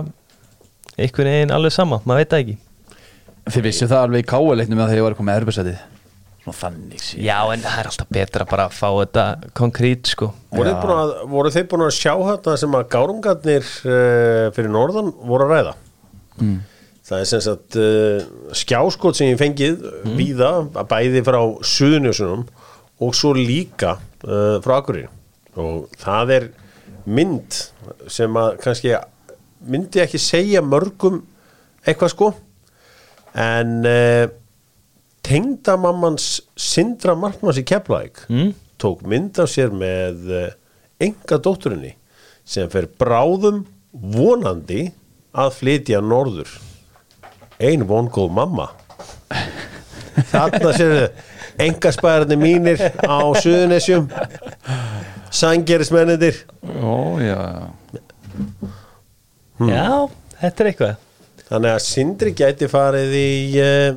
[0.94, 2.56] einhvern veginn alveg sama Maður veit það ekki.
[3.48, 5.97] Þeir vissu það alveg í káuleiknum að þeir var að koma með Svona
[6.56, 9.24] þannig sí Já en það er alltaf betra bara að fá þetta
[9.58, 10.30] konkrít sko.
[10.54, 15.12] Voru, þeir að, voru þeir búin að sjá þetta sem að gárungarnir uh, fyrir norðan
[15.18, 15.74] voru að ræða?
[16.38, 16.58] Mm.
[17.08, 18.24] Það er sem sagt uh,
[18.62, 20.16] skjáskot sem ég fengið mm.
[20.18, 21.40] víða, að bæði frá
[21.74, 22.44] Suðunjösunum
[23.04, 25.08] og svo líka uh, frá Akureyri.
[25.58, 26.48] Og það er
[27.08, 27.62] mynd
[28.12, 28.92] sem að kannski
[29.68, 31.22] myndi ekki segja mörgum
[31.86, 32.30] eitthvað sko.
[33.38, 34.28] En uh,
[35.28, 38.54] tengdamammans Sindra Markmanns í Keflæk Mm.
[38.80, 40.48] tók mynd af sér með
[41.00, 41.94] enga dótturinni
[42.48, 44.86] sem fer bráðum vonandi
[45.34, 46.48] að flytja norður.
[47.60, 48.68] Ein vongóð mamma.
[50.30, 50.94] Þarna sér
[51.58, 54.08] enga spæðarnir mínir á Suðunesjum
[55.30, 56.44] sangerismennindir
[56.82, 57.38] Ó, já.
[59.58, 60.08] Já,
[60.40, 60.96] þetta er eitthvað.
[61.48, 63.28] Þannig að Sindri gæti farið í
[63.62, 63.96] uh,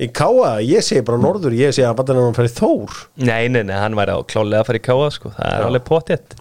[0.00, 2.96] í Káa, ég segi bara norður ég segi að hann farið Þór.
[3.16, 5.32] Nei, nei, nei, hann væri á klálega að fara í káa sko.
[5.36, 5.68] Það er Já.
[5.70, 6.36] alveg potjett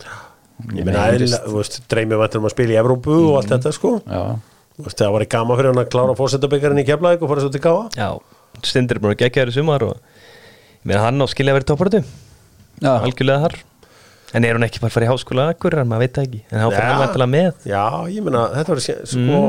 [0.76, 1.06] ég meina,
[1.46, 3.94] þú veist, dreymið vantur um að spila í Evrópu og allt þetta sko.
[4.76, 7.52] Veist, það var í gama fyrir hann að klára fórsetabyggarinn í Keflæk og fara svo
[7.54, 8.10] til Káa Já,
[8.63, 12.04] Stindur er búin að í sumar og ég meina hann á skilja að vera topparötu
[12.84, 13.56] algjörlega þar.
[14.36, 16.41] En er hún ekki bara að fara í háskóla akkur, maður veit ekki.
[16.52, 17.54] En hann fyrir hann vantilega með.
[17.72, 19.41] Já, ég meina, þetta var sé- sko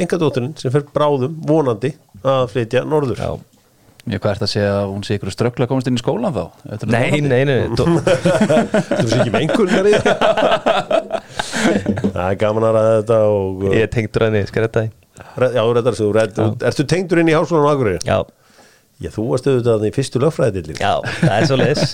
[0.00, 1.90] enga dótturinn sem fer bráðum vonandi
[2.24, 3.18] að flytja norður.
[3.20, 3.32] Já,
[4.10, 6.44] Ég hvað ert að segja að hún sé ykkur ströggla komast inn í skólan þá?
[6.90, 10.16] Nei, nei, nei Þú veist ekki með einhverjar í það
[12.10, 14.90] Það er gaman að ræða þetta og Ég er tengdur að niður,
[15.36, 16.08] Re- Já, þú reddar þessu,
[16.70, 18.00] Ertu tengdur inn í háskólanum á Akureyri?
[18.08, 18.18] Já,
[19.00, 20.92] Já, þú varst auðvitað í fyrstu lögfræðidillin já,
[21.22, 21.84] það er svo leis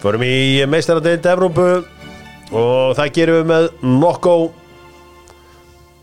[0.00, 0.34] Förum í
[0.68, 1.68] meistaradeild Evrópu
[2.56, 3.66] og það gerum við með
[4.00, 4.34] Nokko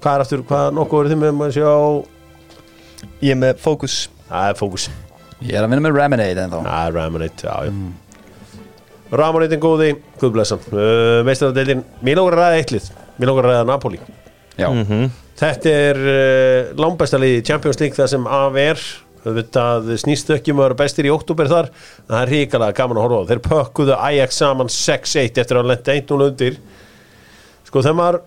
[0.01, 1.71] Hvað er aftur, hvað Nokko eru þið með maður sjá?
[3.25, 3.95] Ég er með fókus
[4.27, 4.87] Það er fókus
[5.45, 7.71] Ég er að vinna með Raminade en þá Það er Ramonite, já, já.
[9.17, 9.89] Ramonite er góði,
[10.21, 13.99] guðblessan uh, Meistaradeildin, mér lókar að ræða eittlið Mér lókar að ræða Napoli.
[14.57, 15.07] Já, Mhm.
[15.37, 18.79] Þetta er uh, langbæsta liði í Champions League það sem af er.
[19.27, 19.63] Þetta
[20.01, 21.67] snýst ekki um að vera bestir í oktober þar.
[22.07, 23.27] Það er ríkalega gaman að horfa á.
[23.29, 26.57] Þeir pökkuðu Ajax saman 6-1 eftir að lenda 1-0 undir.
[27.69, 28.19] Sko þegar maður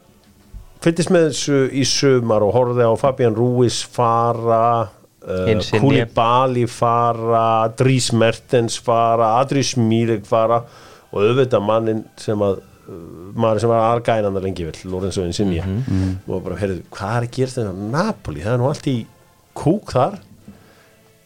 [0.85, 5.83] fylgist með þessu í sumar og horfði á Fabian Ruiz fara uh, Insigne.
[5.83, 7.45] Koulibaly fara
[7.77, 10.63] Dries Mertens fara Adris Mílik fara
[11.11, 12.97] og auðvitað mannin sem að uh,
[13.35, 15.65] maður sem var argænanda lengi vel Lorenzo Insigne.
[16.27, 18.99] Og bara, heyrðu, hvað er að gera þetta Napoli, það er nú allt í
[19.61, 20.21] kúk þar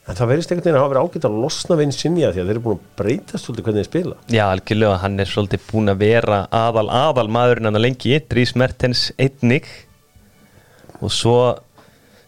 [0.04, 2.38] en það verðist einhvern veginn að hafa verið ágætt að losna við Insigne því að
[2.38, 4.16] þeir eru búin að breytast svolítið hvernig þeir spila.
[4.28, 9.06] Já, algjörlega, hann er svolítið búin að vera aðal, aðal maðurinn hann lengi, Dries Mertens
[9.16, 9.70] einnig.
[11.00, 11.38] Og svo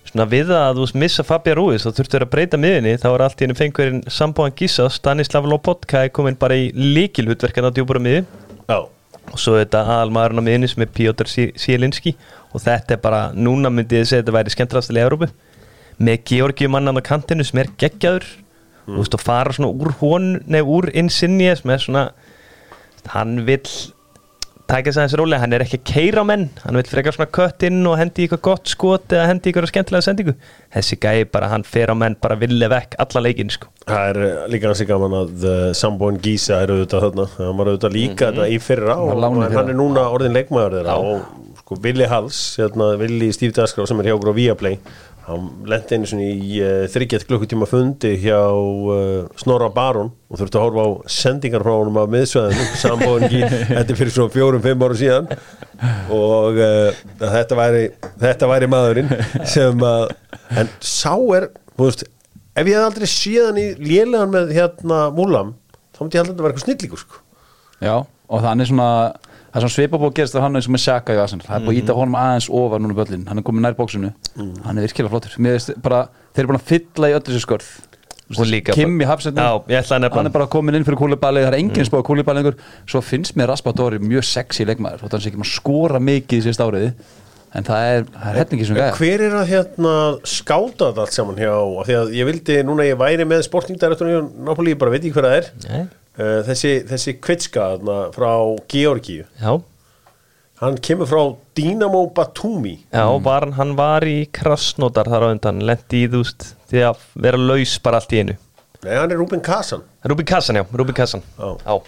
[0.07, 3.41] svona við að þú missa Fabia Ruiz þá þurftu að breyta miðinni, þá er allt
[3.41, 8.23] í henni fengurinn Sambóan Gísa, Stanislav Lobotka er komin bara í líkilhutverkan á djúbúra miði
[8.67, 12.15] Já, og svo þetta aðal maðurinn á miðinni sem er Piotr Sielinski
[12.53, 15.31] og þetta er bara, núna myndi ég segja að þetta væri skemmtilegast í Európu
[15.99, 18.27] með Georgi mannan á kantinu sem er geggjaður.
[18.87, 22.09] Og þú veist að fara svona úr hon nei, úr insinni sem er svona
[23.11, 23.67] hann vill
[24.67, 26.47] taka þess aðeins rólega, hann er ekki að keira á menn.
[26.65, 29.71] Hann vill frekar svona kött inn og hendi eitthvað gott skot eða hendi í eitthvað
[29.71, 30.35] skemmtilega sendingu.
[30.75, 33.71] Þessi gæi bara, hann fer á menn bara villi vekk alla leikin sko.
[33.87, 37.29] Það er eh, líka hansi gaman að uh, Sambóin Gísa er auðvitað þarna.
[37.37, 39.51] Það var auðvitað líka þetta í fyrra og, fyrra.
[39.55, 44.03] hann er núna orðin leikmaður þeirra og sko Willi Hals, hérna, Willi Steve Dasgrá sem
[44.03, 44.81] er hjá okkur á Viaplay
[45.27, 50.59] hann lendi einu svona í uh, þryggjett klukkutíma fundi hjá uh, Snorra Baron og þurfti
[50.61, 54.85] að horfa á sendingar frá honum af miðsvæðinu Sambóin Gísa, þetta fyrir svona fjórum, fimm
[54.87, 55.31] ára síðan
[56.15, 57.85] og uh, þetta, væri,
[58.23, 59.15] þetta væri maðurinn
[59.49, 60.13] sem að
[60.63, 62.07] en sá er, þú veist
[62.57, 65.55] ef ég hef aldrei séð hann í lélegan með hérna múlam,
[65.97, 67.23] þá myndi ég held að vera eitthvað snillíkur sko.
[67.83, 68.91] Já, og er svona
[69.57, 71.47] það er svona að gerast þegar hann eins og með Saka í Arsenal.
[71.47, 73.27] Það er búið að íta honum aðeins ofar núna böllin.
[73.31, 75.37] Hann er komin nær bóksinu, hann er virkilega flottur.
[75.41, 77.71] Mér veist bara, þeir eru búin að fylla í öllu þessu skörð
[78.35, 80.87] Og líka Kim í hafsetnum, Já, ég ætla að nefna hann er bara komin inn
[80.87, 82.57] fyrir kúlibali það er enginn spáð kúlibali lengur.
[82.91, 86.47] Svo finnst mér Raspadori mjög sexy leikmaður þótt hann sé ekki maður skora mikið í
[86.49, 86.89] síðust áriði
[87.57, 89.93] en það er, það er hefningi sem gæða hver er að hérna
[90.27, 94.19] skáta þetta allt saman hjá af því að ég vildi, núna ég væri með sportingdirektorinn
[94.19, 95.49] í Napoli, ég bara veit ekki hver það er.
[95.69, 95.87] Nei.
[96.19, 98.31] Uh, þessi, þessi kvitska þarna, frá
[98.73, 99.27] Georgíu.
[99.41, 99.57] Já,
[100.63, 101.23] hann kemur frá
[101.59, 102.79] Dynamo Batumi.
[102.93, 107.41] Já, var, hann var í krasnótar þar á undan, lendi í þúst því að vera
[107.41, 108.37] laus bara allt í einu.
[108.85, 109.83] Nei, hann er Ruben Kazan.
[110.07, 111.57] Rúbi Kassan, já, Rúbi Kassan Já.
[111.65, 111.81] Já,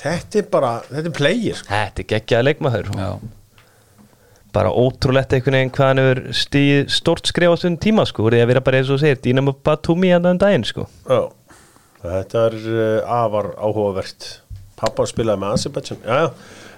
[0.00, 1.68] þetta er bara, þetta er player sko.
[1.70, 2.88] þetta er geggjaði leikmaður.
[2.98, 3.10] Já,
[4.52, 8.50] bara ótrúlegt einhvern veginn hvað hann stíð stort skrif á þessum tíma sko, því að
[8.50, 10.88] vera bara eins og segir, Dynamo Batumi hann um daginn sko.
[11.06, 11.20] Já,
[12.02, 14.28] þetta er uh, afar áhugavert.
[14.82, 16.32] Pappa spilaði með Azerbaijan.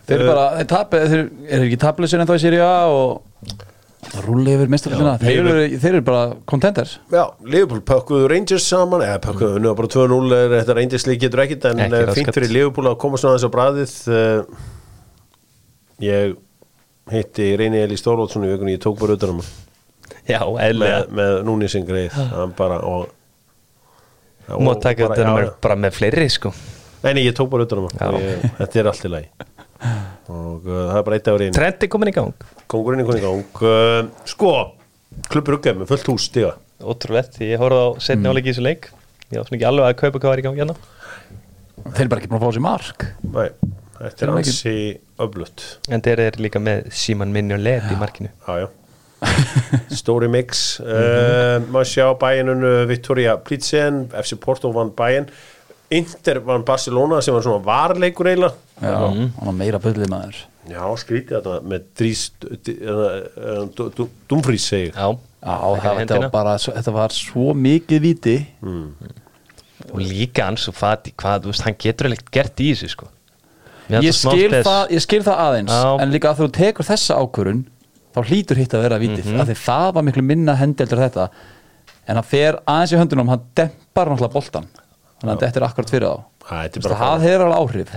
[0.04, 3.22] Þeir eru bara, þeir tap þeir eru ekki tapleysir en þá í Siri A og
[4.26, 5.48] rúli yfir mestarlöfina þeir,
[5.80, 6.98] þeir eru bara contenders.
[7.12, 9.04] Já, Liverpool pökkuðu Rangers saman.
[9.06, 9.70] Eða pökkuðu mm.
[9.80, 13.20] bara 2-0 er þetta Rangers lík getur ekkit en eh, fínt fyrir Liverpool að koma
[13.20, 13.94] svona þess á bræðið
[16.04, 16.36] ég
[17.12, 19.52] hitti Reyni Eli Stórlótsson í vikunni, ég tók bara utan um hann.
[20.28, 23.08] Já, eðlega með, með núni sem greið hann bara og,
[24.48, 25.52] má taka bara- þetta já, já.
[25.64, 26.52] bara með fleiri sko.
[27.04, 28.20] Nei, nei, ég tók bara utan um hann Já.
[28.20, 29.28] Ég- þetta er allt í lagi.
[30.32, 32.46] Og uh, það er bara eitt af reyni Trend er komin í gang.
[32.72, 33.60] Kongurinn er konið í gang.
[33.60, 34.52] Uh, sko,
[35.28, 36.54] klubbur uggæð með fullt hús stiga
[36.84, 38.88] Ótrúlegt, ég horfði á setni áleiki í þessu leik.
[39.32, 40.76] Ég svona ekki alveg að kaupa hvað var í gangi hérna.
[41.84, 43.04] Þeir eru bara ekki búin að fá sér mark.
[43.34, 43.48] Nei,
[44.00, 44.74] þetta er ansi
[45.24, 48.32] öflutt En þeir eru líka með Simon Mignolet í markinu.
[48.48, 48.68] Já, já
[50.00, 50.80] Stóri mix.
[50.82, 55.28] Uh, Má sjá bæinun Vittoria Plitzen FC Porto vann bæin
[55.94, 58.56] Inter vann Barcelona sem var svona varleikur eiginlega.
[58.80, 60.42] Já, hann var meira bullið maður.
[60.64, 62.20] Já, skrítið þetta með Drís
[64.30, 65.10] Dumfrís segir Já,
[65.44, 68.36] Já, það, þetta, var þetta var svo mikið viti
[69.90, 73.10] og líka hans og fati hvað, þú veist, hann getur ekkert gert í þessu sko.
[73.92, 75.90] Ég skil, það, ég skil það aðeins Já.
[76.00, 77.60] en líka að þú tekur þessa ákvörun
[78.14, 79.40] þá hlýtur hitt að vera vitið Mhm.
[79.40, 81.28] af því það var miklu minna hendeldur þetta.
[82.06, 84.66] En hann fer aðeins í höndunum hann dempar náttúrulega boltan
[85.20, 86.24] þannig að þetta er akkurat fyrir þá.
[86.44, 87.94] Það hefur alveg áhrif.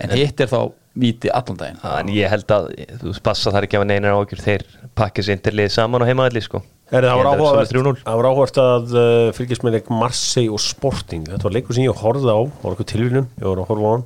[0.00, 1.78] En hitt er þá viti allan daginn.
[1.84, 2.68] En ég held að,
[3.02, 4.62] þú passa þar ekki að neinar ágjur þeir
[4.96, 6.62] pakkið sér interlið saman og heimaðalli sko.
[6.88, 8.02] Það, var held að áhugavert, það verði 3-0.
[8.04, 11.84] það var áhugavert að uh, fylgjast með leik Marseille og Sporting þetta var leikur sem
[11.84, 14.04] ég horfði á var eitthvað tilvílun, ég var að horfa á hann.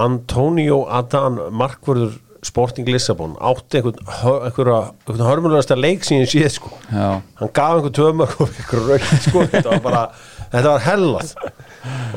[0.00, 6.72] Antonio Adan Markvörður Sporting Lissabon átti einhvern, einhverja einhvern hörmulegasta leik sem ég séð sko.
[6.88, 7.20] Já.
[7.40, 9.44] hann gaf einhvern tömur og einhver rauð sko.
[9.52, 10.02] Þetta var bara,
[10.52, 11.34] þetta var hellað.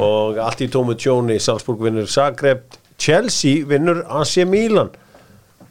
[0.04, 2.64] Og allt í tómu tjóni Salzburg vinnur Zagreb
[2.98, 4.94] Chelsea vinnur AC Milan.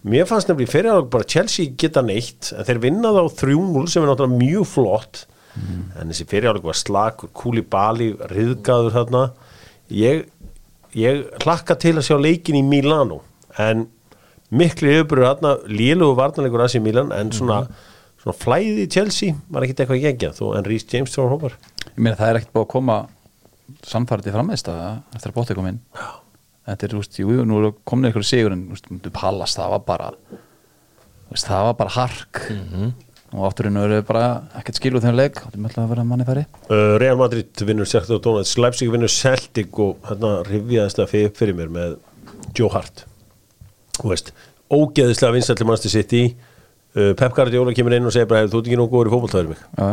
[0.03, 4.03] Mér fannst nefnilega fyrir að bara Chelsea geta neitt en þeir vinna þá 3-0 sem
[4.03, 5.25] er náttúrulega mjög flott.
[6.01, 9.25] En þessi fyrirháleik var slakur Kúlibali, riðgaður þarna.
[9.93, 10.25] Ég,
[10.97, 13.21] ég hlakka til að sjá leikin í Milano
[13.61, 13.87] en
[14.53, 17.63] miklu yfirbúrur þarna lélugu varnarleikur að sér Milan en svona,
[18.21, 21.57] svona flæði í Chelsea var ekkit eitthvað geggjað þó en Rhys James þrór hópar
[21.93, 22.99] Ég meina það er ekkert búið að koma
[23.85, 25.81] samfærið í frammeðstaða eftir að bótið kom inn.
[26.69, 29.57] Þetta er, þú veist, jú, jú, nú komin eitthvað sigur en, þú veist, myndu Pallas,
[29.59, 32.43] það var bara þú veist, það var bara hark.
[33.33, 34.25] Og átturinn eru bara
[34.61, 36.43] ekkert skilu þegar leik, þetta er alltaf að vera manni færi?
[36.69, 41.57] Uh, Real Madrid vinnur Sergio Donalds Leipzig vinnur Celtic og hérna rifjaðist það fyrir, fyrir
[41.57, 41.97] mér með
[42.53, 43.07] Joe Hart
[44.03, 44.33] þú veist,
[44.73, 48.61] ógeðislega vinsætli mannstu sitt í uh, Pep Guardiola kemur inn og segir bara "Hey, þú
[48.63, 49.89] ert ekki nógu góður í fótboltaður mig já.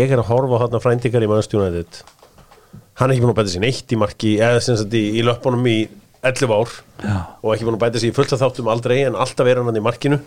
[0.00, 2.02] ég er að horfa á þarna frændikar í mannstu United.
[3.00, 5.22] Hann er ekki búin að bæta sér neitt í marki eða sem sagt í, í
[5.24, 5.78] löpunum í
[6.22, 6.70] 11 ár.
[7.02, 7.16] Já.
[7.42, 9.66] og ekki búin að bæta sér í fullt að þáttum aldrei en alltaf er hann
[9.66, 10.20] hann í markinu.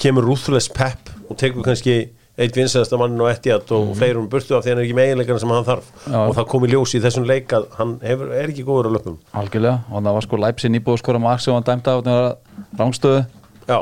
[0.00, 1.96] Kemur ruthless Pep og tekur kannski
[2.40, 3.96] eitt vinsæðasta mannin og Etihad og mm.
[3.98, 5.90] fleirum burtu af því hann er ekki með eiginleikana sem hann þarf.
[6.06, 6.20] Já.
[6.22, 8.94] og það kom í ljós í þessum leik að hann hefur, er ekki góður á
[8.96, 11.98] löpum Algjörlega, og það var sko Leipzig nýbúið að skora mark sem hann dæmda á
[12.00, 13.20] þetta rángstöðu
[13.68, 13.78] já,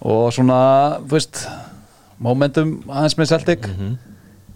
[0.00, 0.62] og svona,
[1.04, 1.44] þú veist
[2.22, 3.68] momentum aðeins með Celtic.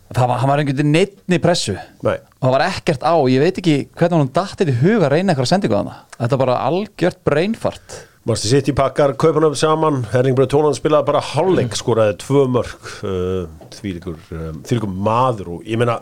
[0.06, 1.74] Það var, hann var einhvern veginn neittni pressu.
[2.06, 2.14] Nei.
[2.38, 5.32] Og það var ekkert á, ég veit ekki hvernig hún dattið í huga að reyna
[5.34, 9.54] eitthvað sendingu að það þetta er bara algjört breinfart Manstu sitt í pakkar, kaupan upp
[9.54, 10.00] saman.
[10.10, 13.44] Herling Bröð Tónan spilaði bara hálfleik skoraði tvö mörg uh,
[13.76, 15.94] þvílíkur, um, þvílíkur maður og ég meina,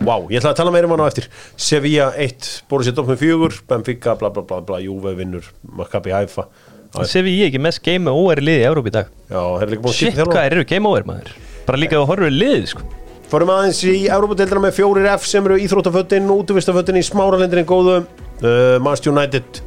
[0.00, 1.28] wow, ég ætla að tala meira um hann á eftir.
[1.54, 5.46] Sevilla 1, Borussia Dortmund 4 Benfica, bla bla bla, bla Juve vinnur
[5.78, 6.48] Maccabi Haifa.
[6.96, 9.14] Ég ekki mest game over liði í Európa í dag.
[9.30, 11.32] Já, þeir eru líka búin að Shit, skipta hvað eru game over maður?
[11.70, 12.88] Bara líka að horfa liðið sko.
[13.30, 18.00] Fórum aðeins í Európa-deildina með fjórir F sem eru íþróttaföttin, útvistaföttin í smáralindinni góðu.
[18.42, 19.62] Uh, Manchester United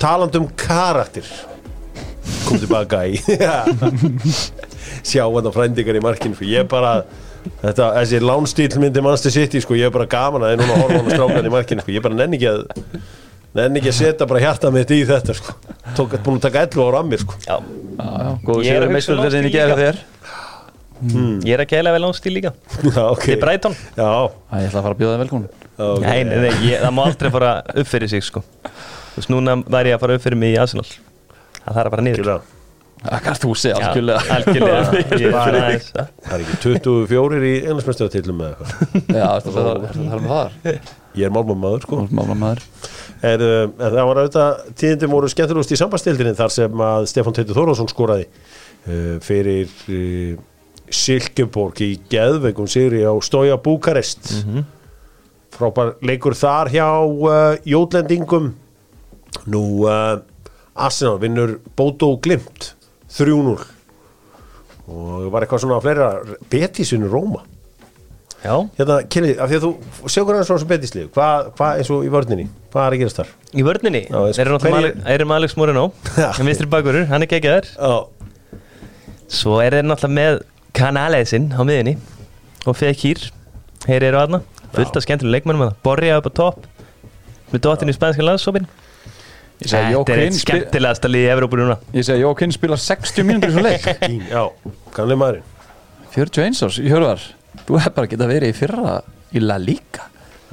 [0.00, 1.26] talandi um karakter.
[2.46, 3.18] Kom tilbaka í.
[5.08, 6.46] Sjá hann að frændingar í markinu sko.
[6.48, 6.94] ég er bara
[7.62, 10.76] þetta, þessi lánstíl myndi Manchester City sko, ég er bara gaman að það er núna
[10.76, 11.92] á hann að strákan í markinu sko.
[11.92, 12.62] ég bara nenni ekki að
[13.58, 15.56] nenni ekki að setja bara hjarta mitt í þetta sko.
[15.98, 17.36] tók búin að taka 11 ára af mér sko.
[17.44, 19.56] Já, já, já, góðu Ég er sér að hugsa um meistur þess að landstíl ég
[19.58, 19.84] gera líka.
[19.84, 20.02] þér
[21.44, 22.50] ég er að kæla vel ánstíl líka.
[22.94, 23.24] Já, ok.
[23.26, 23.74] Til Brighton.
[23.98, 24.08] Já,
[24.48, 26.04] Æ, ég ætla að fara að bjóða það velkomin ok.
[26.04, 28.44] Nei, nei, nei, ég, það má aldrei fara upp fyrir sig sko
[29.14, 30.86] Þú veist, núna væri ég að fara upp fyrir mig í Arsenal.
[31.64, 32.32] Það þarf að fara niður.
[33.04, 34.20] Það kannst þú segja, algjörlega.
[34.34, 34.78] Algjörlega.
[35.44, 38.70] Að- það er ekki 24 í englandsmestartillum með eitthvað.
[39.12, 42.00] Já, það er það með það ég er málmamaður sko.
[42.16, 42.62] Mála maður
[43.24, 47.56] Er, en það var auðvitað tíðindum voru skemmtilegust í sambastildinni þar sem að Stefán Teitur
[47.56, 50.34] Þórásson skoraði uh, fyrir uh,
[50.92, 54.32] Silkeborg í Geðveikum sigri á Stója Búkarest.
[55.54, 58.50] Frábær leikur þar hjá uh, Jótlendingum
[59.50, 60.20] nú uh,
[60.74, 62.72] Arsenal vinnur Bóto Glimt
[63.14, 63.56] 3-0
[64.84, 66.08] og var eitthvað svona fleira
[66.52, 67.44] Betis vinnur Róma.
[68.44, 71.88] Já, hérna, Kelly, af því að þú segur hann svona sem Betislið, hvað hva, eins
[71.94, 72.44] og í vörninni
[72.74, 73.30] hvað er að gerast þar?
[73.56, 74.02] í vörninni?
[74.10, 75.84] Þeir eru náttúrulega með Alex Moreno.
[76.26, 77.70] En vinstri bakurur, hann er geggjaður.
[77.78, 77.94] Já,
[79.32, 80.42] Svo er þeir náttúrulega með
[80.76, 81.94] Kanalesin á miðinni
[82.68, 83.22] Og Fekir
[83.84, 84.40] Þeir eru aðna
[84.74, 86.66] Fullt af skemmtilega leikmennum að Borja upp á topp
[87.52, 88.66] Með dóttin í spænska landsópin
[89.62, 91.76] Þetta er eitt skemmtilegasta liði í Evrópu núna.
[91.94, 93.86] Ég segi Jókinn spila 60 mínútur svo leik.
[94.34, 94.42] Já,
[94.96, 95.46] kannlega maðurinn.
[96.14, 97.22] 41 árs, ég hörðar
[97.64, 98.96] Þú hefði bara getað verið í fyrra
[99.34, 100.04] í La Liga.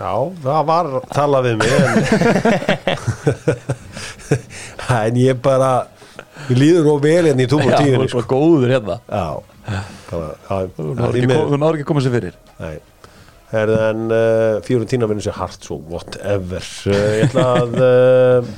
[0.01, 1.89] Já, það var talað við mig en,
[5.01, 5.71] en ég bara
[6.47, 8.21] Við líður nú vel hérna í túm og Já, þú tíðinni er sko.
[8.21, 8.95] bara góður hérna.
[9.11, 9.27] Já,
[10.09, 12.39] bara, já, Þú náður ekki, að koma sér fyrir.
[12.61, 12.77] Nei.
[13.51, 16.65] Herðu en uh, fjórun tína vinnur sér hart svo whatever.
[16.87, 18.49] Uh, Ég ætla að uh,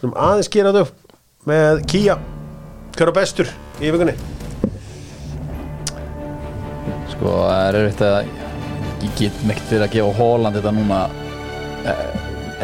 [0.00, 2.18] slum aðeins gera þetta upp með Kia
[2.96, 4.14] Hver er bestur í vikunni?
[7.14, 8.36] Sko, það er erfitt að
[9.00, 11.02] Ég get meitt fyrir að gefa Holland þetta núna
[11.88, 12.06] eh,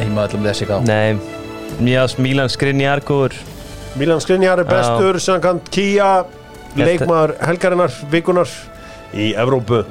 [0.00, 1.16] heima öllum þessi ká Nei,
[1.80, 3.36] mjög Milan Skrinjar góður.
[3.96, 6.10] Milan Skriniar er bestur samkvæmt Kia
[6.76, 8.50] leikmaður helgarinnar vikunar
[9.16, 9.84] í Evrópu.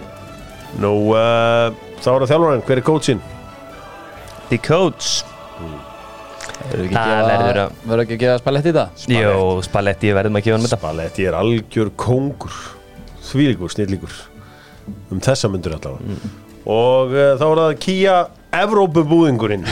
[0.82, 3.24] Nú, uh, þá er það þjálfarinn, hver er coachinn?
[4.52, 5.24] The Coach.
[5.58, 5.95] Ekki,
[6.56, 9.04] Það verður að- verður ekki að gefa spalletti í það?
[9.12, 10.14] Jó, Spalletti.
[10.16, 10.80] Verðum að gefa hann með þetta.
[10.82, 12.56] Spalletti er algjör kóngur
[13.32, 14.16] þvílíkur, snillíkur
[15.12, 16.32] um þessa myndur allavega.
[16.66, 18.16] Og uh, þá er það Kia
[18.56, 19.66] Evrópubúðingurinn.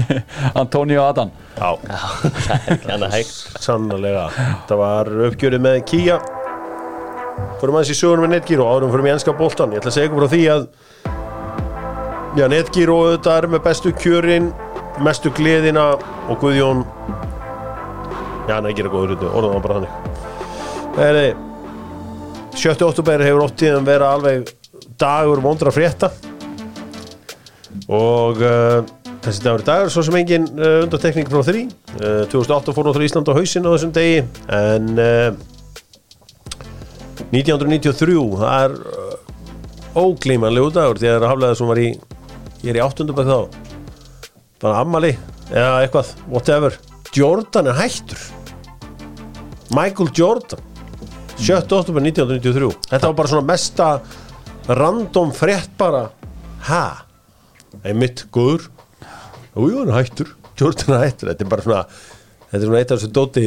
[0.62, 3.32] Antonio Adan Já, Það er ekki annað hægt.
[3.66, 4.28] Sannlega
[4.68, 6.20] það var uppgjörið með Kia
[7.58, 10.08] Förum aðeins í sögunum með Netgyro árum fyrir mig enska boltan ég ætla að segja
[10.08, 10.62] ykkur frá því að
[12.38, 14.48] já, Netgyro auðvitað er með bestu kjörin
[15.04, 15.90] mestu gleðina
[16.28, 16.84] og Guðjón
[18.48, 19.92] já, nei, gera góður hlutu, orðan var bara þannig.
[20.98, 21.26] Heri,
[22.58, 22.86] 7.
[22.88, 24.48] óttúber hefur oft tíðan vera alveg
[24.98, 26.10] dagur vondra frétta.
[27.88, 28.80] Og uh,
[29.24, 31.68] þessi dagur í dagur svo sem engin uh, undartekning frá því.
[32.00, 34.18] Uh, 2008 fór náttúrulega Ísland á hausinn á þessum degi
[34.58, 35.30] en uh,
[37.28, 38.76] 1993 það er
[39.98, 41.00] óglímanlegu dagur.
[41.00, 41.88] Því að haflega sem var í
[42.64, 43.67] ég er í áttundum þá
[44.62, 45.12] bara ammali
[45.50, 46.78] eða eitthvað, whatever.
[47.14, 48.20] Jordan er hættur.
[49.74, 50.64] Michael Jordan
[51.38, 51.60] 7.
[51.62, 53.88] oktober 1993 þetta var bara svona mesta
[54.68, 56.08] random frétt bara.
[56.68, 56.82] Ha,
[57.84, 58.66] einmitt góður.
[59.54, 60.34] Jú, hann er hættur.
[60.58, 61.82] Jordan er hættur, þetta er bara svona
[62.48, 63.46] þetta er svona eitt af þessu dóti.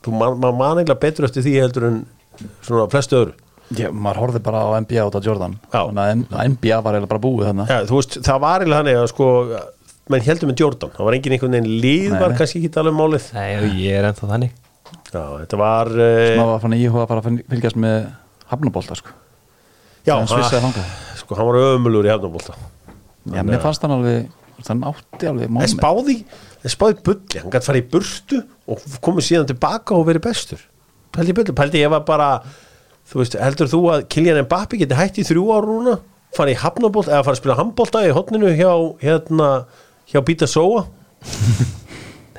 [0.00, 1.98] Þú man, maður man eiginlega betur eftir því heldur en
[2.64, 3.34] svona flestu öðru.
[3.76, 5.58] Já, maður horfði bara á NBA út á Jordan.
[5.70, 5.82] Já.
[5.82, 7.66] Þannig að NBA var eiginlega bara búið þarna.
[7.70, 9.28] Ja, þú veist, það var eiginlega þannig að sko
[10.10, 13.28] menn heldur með Jordan, það var engin einhvern veginn líð var kannski ekki alveg málið.
[13.36, 13.48] Nei,
[13.84, 14.56] ég er ennþá þannig.
[15.10, 16.02] Já, þetta var uh,
[16.38, 17.96] maður var fann að íhuga að fara að fylgjast með
[18.50, 19.14] hafnabólta sko.
[20.06, 20.28] Já, Hann
[21.20, 22.54] sko, hann var ömulur í hefnabólta
[23.28, 24.30] Já, mér fannst hann alveg
[24.64, 26.16] þann átti alveg moment spáði,
[26.68, 27.42] spáði bulli.
[27.42, 28.40] Hann gæti farið í burtu
[28.70, 30.62] og komið síðan tilbaka og verið bestur.
[31.14, 32.30] Pældi bulli, pældi ég var bara
[33.10, 35.94] þú veist, heldur þú að Kylian Mbappi geti hætt í þrjú ára núna,
[36.36, 39.48] farið í hafnabólta eða farið að spila handbólta í hotninu hjá hérna,
[40.10, 40.84] hjá Bíta Sóa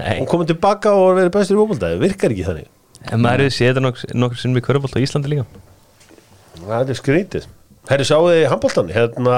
[0.02, 2.70] og komið tilbaka og verið bestur í fótbolta, það virkar ekki þannig.
[3.10, 5.46] En maður hefur séð þetta nokkur, nokkur sinnum í körfbólt á Íslandi líka.
[6.62, 7.48] Það er skrítið.
[7.90, 9.38] Herri, sáðu þið handbóltan, hérna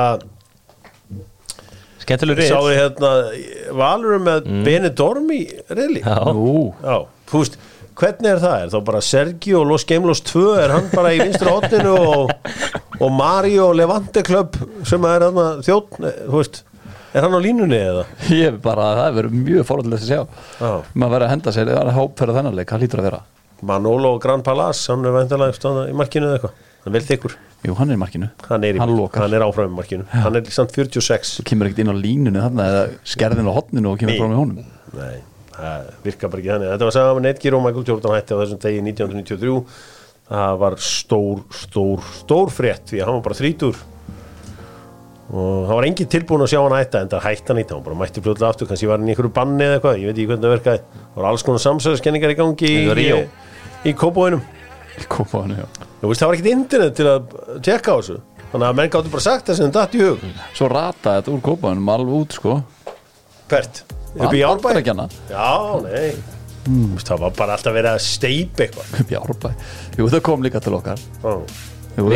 [2.03, 3.11] Skemmtilegur reyð sáðu þið hérna
[3.79, 4.65] Valurum með mm.
[4.67, 6.97] Benidorm í reyli Já, Ú, Já,
[7.31, 7.55] þú veist,
[7.99, 8.57] hvernig er það?
[8.65, 12.33] Er þá bara Sergio Los Gemelos 2 er hann bara í vinstra hotninu og,
[12.99, 14.59] og Mario Levante Club
[14.89, 16.63] sem er hann þjótt, þú veist
[17.13, 18.03] er hann á línunni eða?
[18.33, 20.43] ég er bara, það er verið mjög fórhaldilegt að sjá.
[20.59, 20.71] Já.
[20.93, 23.23] maður verið að henda sér, það er hópferð þennan leik, það lítur að vera?
[23.63, 27.35] Manolo Gran Palace, hann er væntalega stóna í markinu eða eitthvað, hann er vel þykkur
[27.63, 30.35] Jú, hann er í markinu, hann er, í, hann hann er áfram í markinu, hann
[30.35, 34.01] er samt 46 Svo kemur ekkert inn á línunni þarna eða skerðin á hotninu og
[34.01, 34.65] kemur frá með honum?
[34.97, 35.21] Nei,
[35.55, 36.71] það virkar bara ekki þannig.
[36.73, 39.55] Þetta var sagði með Netgear og Michael Jordan hætti á þessum degi 1993
[40.33, 43.81] Það var stór, stór, stór frétt því að hann var bara þrítur
[45.33, 47.85] og það var engin tilbúin að sjá hann hætta en það hætti hann ít, hann
[47.87, 50.27] bara mætti fljóðlega aftur kannski var hann í einhverju banni eða eitthvað, ég veit ekki
[50.29, 53.15] hvernig það verkaði það var alls konar samsæðiskenningar í gangi í, Það í,
[53.89, 54.43] í kópóinum
[56.03, 57.33] Þú veist, það var ekkert internet til að
[57.65, 58.19] tjekka á þessu
[58.53, 60.23] þannig að menn gáttu bara sagt það sem þeim datt í hug.
[60.53, 62.57] Svo rataði þetta úr kópaðunum alveg út, sko.
[63.49, 63.83] Hvert?
[64.13, 64.69] Upp í Árbæ?
[65.31, 65.49] Já,
[65.87, 66.13] nei.
[66.93, 68.93] Veist, Það var bara alltaf verið að steipa eitthvað.
[69.01, 69.53] Upp í árbæ.
[69.97, 71.01] Jú, það kom líka til okkar.
[71.23, 71.33] Já.
[71.97, 72.09] Jú,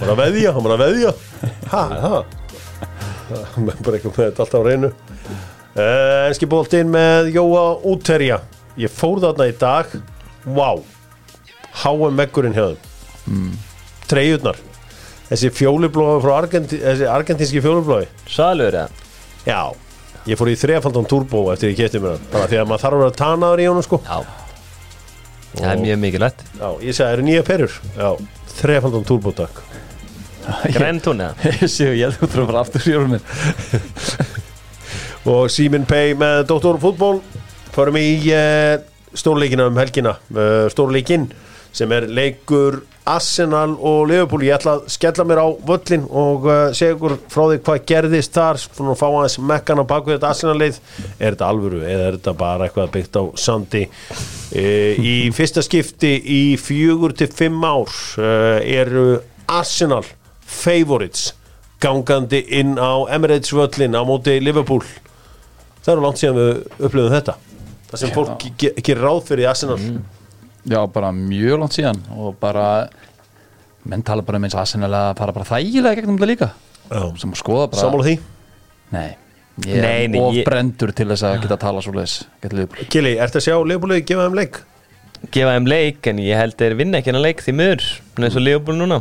[0.00, 1.12] var að veðja, hann var að veðja.
[1.70, 2.22] Ha, ha.
[3.30, 8.40] Það bara eitthvað með þetta alltaf á reynu uh, Enski boltinn með Jóa Úterja
[8.80, 9.90] Ég fór þarna í dag.
[11.80, 12.86] HM veggurinn hjá þeim.
[13.30, 13.56] Mm.
[14.10, 14.60] Treyjurnar.
[15.28, 18.88] Þessi fjólublóði frá Argenti, Þessi argentinski fjólublóði Svalur, eða?
[19.44, 19.60] Já.
[20.30, 22.30] Ég fór í þrefaldan turbo eftir ég kefti mér hann.
[22.32, 24.00] Bara því að maður þarf að vera tanaður í honum sko.
[24.06, 24.18] Já.
[25.58, 26.42] Það er mjög mikilvægt.
[26.56, 27.78] Já, ég segi, eru nýja perur?
[27.98, 28.10] Já,
[28.60, 29.62] þrefaldan turbo takk
[30.74, 31.52] Grendún, eða?
[31.60, 33.24] Ég sé, ég að þú þurfa bara aftur í orðum minn
[35.30, 36.78] og Simin Pay með Dr.
[36.80, 37.18] Fútból
[37.74, 38.80] förum í uh,
[39.16, 40.16] stórleikina um helgina.
[40.32, 41.30] Uh, stórleikin
[41.76, 44.42] sem er leikur Arsenal og Liverpool.
[44.46, 48.36] Ég ætla að skella mér á völlin og uh, segja ykkur frá því hvað gerðist
[48.36, 48.60] þar.
[48.64, 50.80] Svona að fá aðeins mekkan á baku þetta Arsenal leið
[51.18, 53.84] er þetta alvöru eða er þetta bara eitthvað byggt á sandi?
[54.50, 60.02] Í fyrsta skipti í fjögur til fimm ár eru Arsenal
[60.50, 61.30] favorites
[61.80, 64.82] gangandi inn á Emirates völlin á móti Liverpool.
[65.80, 66.50] Það eru langt síðan við
[66.86, 67.34] upplifum þetta.
[67.90, 69.78] Það sem fólk ge- ge- gerir ráð fyrir í Arsenal.
[70.68, 72.66] Já, bara mjög langt síðan og bara
[73.88, 76.50] menn tala bara um eins Arsenal að fara bara þægilega gegnum þetta líka.
[76.90, 77.00] Já.
[77.22, 78.14] sem að skoða bara sammála því?
[78.92, 79.08] Nei,
[79.64, 79.84] ég er
[80.20, 81.92] of ég- brendur til þess að geta að tala svo
[82.58, 84.60] liðbúl Kili, ertu að sjá Leifbúlið gefa þeim leik?
[85.30, 87.54] Gefa þeim leik, en ég held þeir vinna ekki hennar leik því
[88.16, 89.00] Hún er svo Leopold núna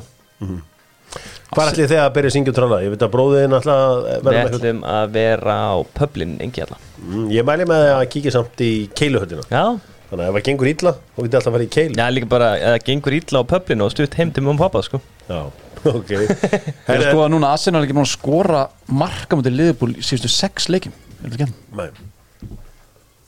[1.49, 2.77] Hvað ætlið þið að byrja að syngja og tralla?
[2.85, 6.65] Ég veit að bróðiðin alltaf Við verða með eitthvað ætlum að vera á pöblin engi
[6.65, 9.45] alla Mm, Ég mæli með að kíkja samt í keiluhöllina.
[9.49, 9.63] Já,
[10.09, 11.93] Þannig að ef það gengur illa, þá geti alltaf að fara í keil.
[11.95, 14.81] Já líka bara að það gengur illa á pöblin og stutt heim til mjög pappa
[14.83, 14.99] sko.
[15.29, 15.39] Já,
[15.99, 16.11] ok.
[16.11, 20.03] Ég er sko að núna Arsenal er ekki búin að skora marka mútið liðbúl í
[20.03, 20.93] síðustu sex leikim?
[21.23, 21.87] Nei.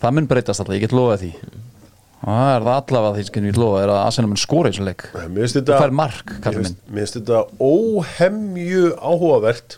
[0.03, 1.31] Það mun breytast alltaf, ég get lofað því
[2.21, 4.73] Það er það allavega því sem ég get lofað er að Arsenal mun skora í
[4.75, 5.05] þessu leik.
[5.11, 6.93] Finnst Það fær mark, Mér finnst- minn.
[6.93, 9.77] mér finnst þetta óhemju áhugavert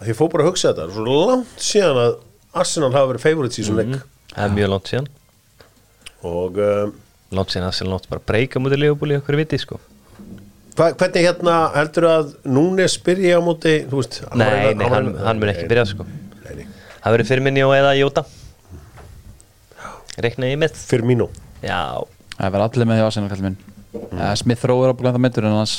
[0.00, 0.88] að ég fór bara að hugsa þetta.
[0.88, 2.16] Það er svo langt síðan að
[2.58, 4.02] Arsenal hafa verið favorites í þessum leik.
[4.34, 5.08] Það er mjög langt síðan.
[6.26, 6.92] Og um,
[7.38, 9.78] Langt síðan að sér langt bara breyka mútið í okkur viti sko.
[10.78, 14.94] Hva, hvernig hérna heldur að Núnes byrja á móti þú veist, Nei, eiginlega- nei, var
[15.02, 16.06] hann, hann mun ekki Nei, byrja sko.
[16.44, 16.66] Nei, nei.
[17.02, 18.24] Það verður fyrir minni og eða Jóta
[20.18, 20.74] Reikna ég með.
[20.74, 21.28] Firmino
[21.62, 22.04] Já,
[22.38, 23.56] Það verður allir með því ásinn kallið minn.
[23.98, 24.20] Mm.
[24.38, 25.72] Smith Rowe er að blanda myndur en hans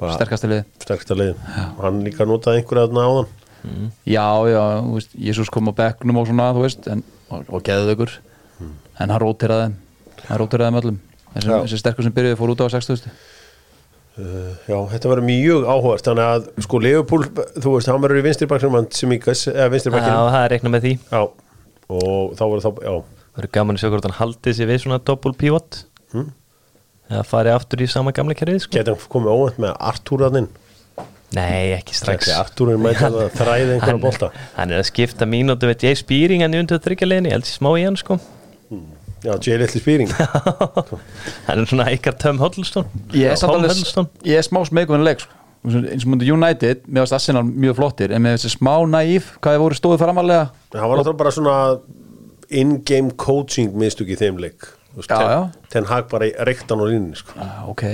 [0.00, 1.38] Bara- sterkasti lið sterksta leið
[1.78, 3.30] hann líka notaði einhverja þarna áðan.
[4.04, 7.62] Já, já, þú veist, Jésús kom á bekknum og svona, þú veist en, og, og
[7.62, 8.16] geðið ykkur
[8.98, 9.68] en hann rótiraði
[10.26, 10.98] hann rótiraði þeim öllum.
[11.32, 11.56] Þessi, Já.
[11.62, 13.06] þessi sterkur sem byrjuði fór út á 60
[14.18, 18.26] uh, já, þetta verður mjög áhugast þannig að sko Leopold, þú veist, hann verður í
[18.26, 20.92] vinstri bakknum hann Simíkas, eða vinstri Já, bakkinu það er reikna með því.
[21.08, 21.22] Já,
[21.96, 24.82] og þá verður þá, já Það verður gaman að sjá hvort hann haldið sér við
[24.84, 26.26] svona double pivot Hmm.
[27.08, 28.74] eða farið aftur í sama gamla kerfið sko.
[28.76, 30.48] geti hann komið óvænt með Artúraðinn
[31.32, 34.28] Nei, ekki strax Ekki Artúrin mæti að þræði einhverja bolta
[34.58, 37.56] Hann er að skipta mínútu við Jay Spearing hann í undir þryggjarleginni, ég held sér
[37.56, 38.18] smá í hann sko
[39.24, 39.56] já, J.
[39.62, 40.12] Little Spýring
[41.48, 42.84] Hann er svona ykkar Tom Huddleston
[43.16, 43.40] Ég er,
[44.28, 45.32] ég smá smeykum en leik sko.
[45.64, 49.56] eins og mútið United, mér varst Arsenal mjög flottir en með þessi smá næf, hvað
[49.56, 50.02] þið voru stóðið
[52.60, 54.68] in-game coaching mistök í þeim leik.
[54.92, 57.36] Þú veist, Já, ten, hag bara í reyktan og línni sko.
[57.40, 57.84] ah, ok.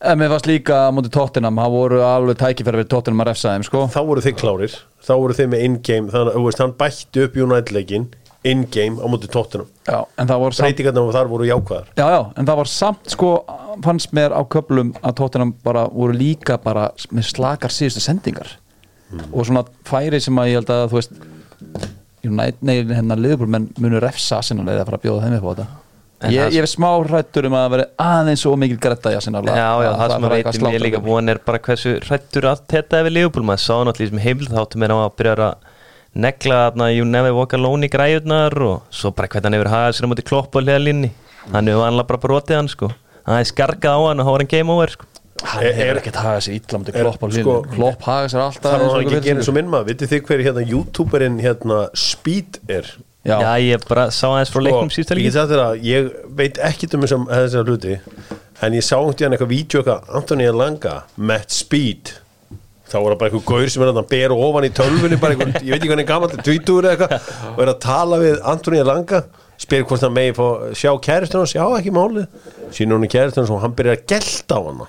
[0.00, 3.66] En mér varst líka mútið Tottenham, það voru alveg tækifæri við Tottenham að refsa þeim
[3.68, 3.82] sko.
[3.92, 4.78] þá voru þið klárir.
[5.04, 8.08] Þá voru þið með in-game þannig að hann bætti upp United leikin
[8.44, 9.04] in-game á
[10.16, 11.90] en það voru samt breytingarna þar voru jákvæðar.
[11.98, 13.32] Já, já, en það var samt sko
[13.84, 18.54] fannst mér á köplum að Tottenham bara voru líka bara með slakar síðustu sendingar.
[19.34, 21.16] Og svona færi sem að ég held að þú veist
[22.28, 25.66] Nei, hérna liðbúr menn munu refsa Arsenal eða fara að bjóða þeim upp á þetta.
[26.28, 29.70] Ég, ég er smá hrættur um að veri aðeins og mikil gretta í Arsenal Já,
[29.80, 33.14] já, það sem að veitum ég líka búin er bara hversu hrættur allt þetta við
[33.14, 35.70] Liverpool maður sá náttúrulega sem heimil þáttum er á að byrja að
[36.20, 39.96] negla þarna You Never Walk Alone í græjurnar og svo bara hvernig hann hefur hagað
[39.96, 41.10] sér á móti klopp á hliðalínni
[41.54, 42.90] hann hefur vanlega bara brotið hann sko.
[43.24, 44.96] Hann hefði skarkað á hann og var
[45.40, 46.54] hann sko Hann Er- er- ekkert sér
[46.94, 49.48] er- klopp á hlýðinu sko- Klopp hagað sér alltaf það og ekki að gera eins
[49.48, 52.90] og minn maður vitið þið hver hérna youtuberinn hérna Speed er?
[53.24, 54.88] Já, Já, ég bara sá aðeins frá leiknum
[55.28, 55.32] leikinn.
[55.36, 58.00] það er að ég veit ekkit um þessum þessar hluti
[58.62, 59.48] en ég sá einhvern veginn eitthvað
[59.82, 62.12] eitthvað Antonija Langa met Speed.
[62.90, 65.70] Þá það bara einhver gaur sem er að bera ofan í tölvunni bara einhver, ég
[65.70, 69.22] veit ekki hvernig gammal tvítur eða eitthvað og er að tala við Antonija Langa
[69.60, 72.26] spyr hvort hann megi fá sjá kæristunum já ekki málið.
[72.72, 74.88] Síðan hún er kæristunum og hann byrjar að gelta á hana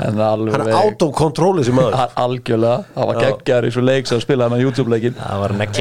[0.00, 1.96] Er alveg hann er out of control þessi maður.
[2.00, 3.22] Al- Algjörlega, það var Já.
[3.26, 5.72] geggjar í svo leik sem spilaði hann á YouTube-leikin það var með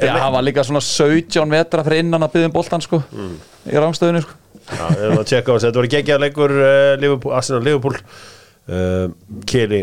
[0.00, 3.76] Já, hann var líka svona 17 metra fyrir innan að byggja um boltan sko í
[3.78, 4.38] rángstöðinu sko.
[4.64, 7.98] Já, við erum að tjekka á þessu, þetta var geggjaðar leikur uh, Liverpool, Arsenal Liverpool.
[8.64, 9.12] Uh,
[9.46, 9.82] Keli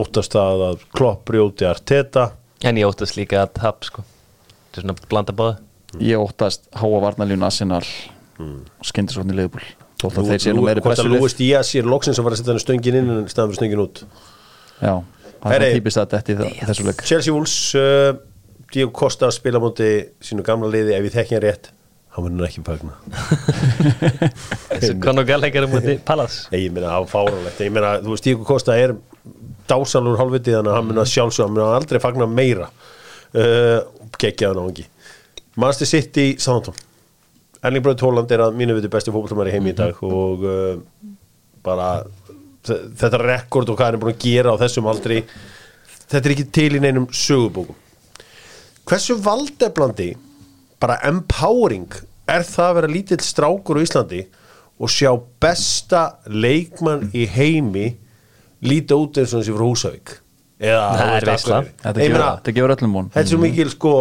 [0.00, 2.28] óttast að að Klopp brjóti Arteta.
[2.62, 4.06] En ég óttast líka að tap sko.
[4.70, 5.58] Þetta er svona blanda báða.
[5.98, 7.84] Ég óttast háa varnalínu Arsenal.
[8.40, 9.26] Og skyndi svo
[10.04, 11.88] hann í leifbúl þótt að þeir sé nú meiri hvort að pressulið Lúist Díaz er
[11.90, 14.02] loksins að setja hann stöngin inn en staðan fyrir stöngin út.
[14.80, 14.94] Já,
[15.42, 17.04] það er típist að þetta í þessu leik.
[17.10, 19.90] Chelsea Wolves uh, Costa að spila á móti
[20.24, 20.96] sínu gamla liði.
[20.96, 21.70] Ef ég þekki hann rétt
[22.10, 22.96] hann verður ekki fagna.
[24.80, 26.46] Þessu um múti Palace.
[26.52, 28.96] Nei, ég meina það var fáralegt ég meina þú veist Diego Costa er
[29.70, 32.70] dásalur hálfviti þannig að hann að sjálfsög hann að aldrei fagna meira.
[33.30, 33.78] Uh,
[34.18, 34.84] geggjaðan á hangi
[35.54, 36.74] Manchester City Southampton
[37.62, 40.78] Erling Braut Holland er að mínu viti besti fótballtumar í heimi í dag og uh,
[41.66, 41.88] bara
[42.64, 45.18] þe- þetta rekord og hvað hann er búin að gera á þessum aldrei
[46.10, 47.76] þetta er ekki til í neinum sögubókum.
[48.88, 50.08] Hversu valdeflandi
[50.80, 51.92] bara empowering
[52.30, 54.22] er það að vera lítill strákur á Íslandi
[54.80, 55.10] og sjá
[55.44, 57.90] besta leikmann í heimi
[58.64, 60.16] líta út eins og þessi frá Húsavík?
[60.60, 61.58] Eða Það er veist, veisla.
[61.60, 61.76] Akureyri.
[61.84, 63.06] Þetta gefur, meina, þetta gefur öllum von.
[63.12, 63.92] þetta er svo mikil sko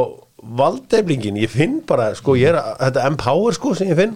[0.59, 4.15] valdeflingin, ég finn bara sko, ég er að, þetta empower sko sem ég finn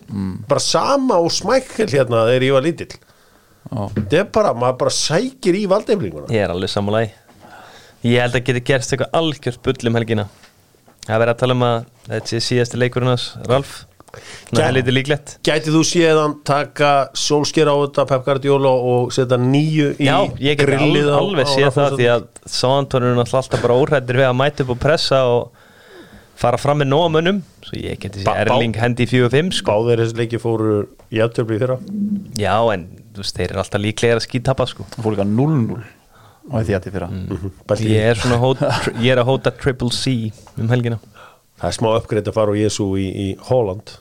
[0.49, 2.93] bara sama og smækkel hérna þegar ég var lítill.
[3.73, 7.13] Þetta er bara, maður bara sækir í valdeflinguna Ég er alveg sammálaði
[8.03, 10.25] Ég held að geti gerst eitthvað algjört bull um helgina.
[11.07, 11.77] Það verið að tala um að
[12.09, 13.71] þetta sé síðasti leikurinn hans Ralf.
[14.51, 15.31] Það er lítið líklegt.
[15.47, 20.19] Gætið þú séð hann taka sólsker á þetta Pep Guardiola og setja nýju í Já,
[20.37, 24.37] ég get grillið alveg, alveg séð það því að náttúrulega alltaf bara óhrættir við að
[24.43, 25.62] mæta upp og pressa og
[26.35, 29.71] fara fram með nóga mönnum svo ég geti bá- Erling hendi í 4-5 sko.
[29.71, 31.77] Báðir þessi leiki fóru í aftöfli í fyrra.
[32.39, 34.85] Já, en veist, þeir eru alltaf líklegir að skítapa sko.
[34.95, 35.83] Það fór líka 0-0
[36.51, 37.09] á því að því fyrra.
[37.69, 38.63] Bælt í- Ég er svona hót,
[38.99, 40.99] ég er að hóta Triple C um helgina.
[41.61, 43.93] Það er smá uppgreitt að fara á Jésu í, í Holland.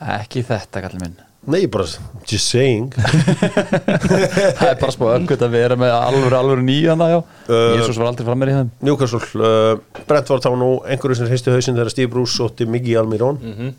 [0.00, 1.16] Ekki þetta kallið minn
[1.48, 1.86] Nei, bara,
[2.28, 2.90] just saying.
[2.92, 7.18] Það er bara spáð ökkut að vera með alvöru alvöru nýjana já.
[7.48, 8.72] Uh, Jésús var aldrei fram með í þeim.
[8.84, 13.40] Newcastle, uh, Brentford þá nú einhverju sem hristu hausinn þegar Steve Bruce sótti Miggi Almirón
[13.40, 13.76] mm -hmm.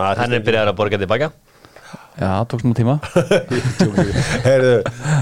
[0.00, 1.32] Hann er byrjað að borga tilbaka.
[2.20, 2.98] Já, tók smá tíma.
[4.46, 4.74] Herðu,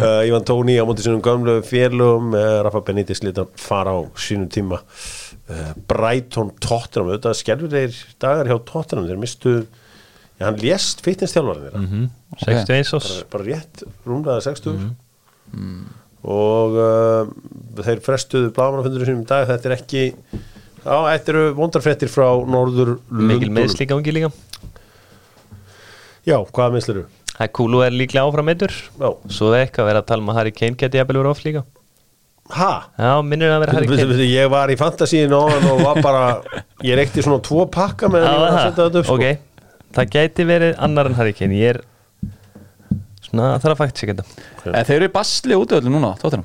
[0.03, 4.49] uh, Ivan Tóni á móti sínum gömlu félugum uh, Rafa Benítez litan fara á sínum
[4.51, 4.81] tíma.
[5.49, 9.07] Uh, Brighton Tottenham auðvitað skelfur þeir dagar hjá Tottenham.
[9.09, 9.55] Þeir mistu,
[10.39, 11.83] já hann lést fitness-þjálfarinn þeirra.
[11.85, 12.09] Mhm.
[12.45, 14.91] 61 ás bara, bara rétt rúmlega 60
[16.29, 17.31] og uh,
[17.83, 19.47] þeir frestuðu blámanafundurinn sínum í dag.
[19.49, 23.57] Þetta er ekki já, þetta eru vondarfrettir frá Norður Mikil Lundúnum.
[23.61, 24.31] meðsli í gangi líka.
[26.29, 27.07] Já, hvaða meðslir eru?
[27.39, 30.25] Það er kúlu er líklega áfram meittur Já, Svo er eitthvað að vera að tala
[30.25, 31.63] um að Harry Kane geti jafnvel verið off líka.
[32.59, 32.71] Ha?
[32.99, 34.17] Já, minnir að vera Harry Kane.
[34.27, 36.23] Ég var í fantasíin og og var bara
[36.85, 39.17] ég reykti svona tvo pakka með Já, ég var að setja þetta upp sko.
[39.17, 39.48] Ok,
[39.99, 41.59] það gæti verið annar en Harry Kane.
[41.59, 41.83] Ég er
[43.29, 44.25] svona það þarf að fækt sig þetta
[44.69, 46.45] Eh, Þeir eru basli útöðli núna, tóttunum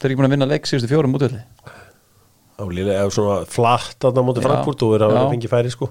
[0.00, 1.42] Þeir eru ekki búin að vinna leik síðustu fjórum útöðli
[2.54, 5.22] á liðlega eða svona flatt að það móti Frankfurt og verið að já.
[5.32, 5.88] fengi færi sko.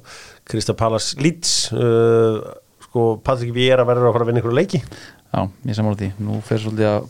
[0.47, 2.38] Krista Pallas Leeds uh,
[2.86, 4.80] sko Patrik Viera verður að fara að vinna ykkur leiki.
[4.80, 6.10] Já, ég samála því.
[6.24, 7.10] Nú fer svolítið að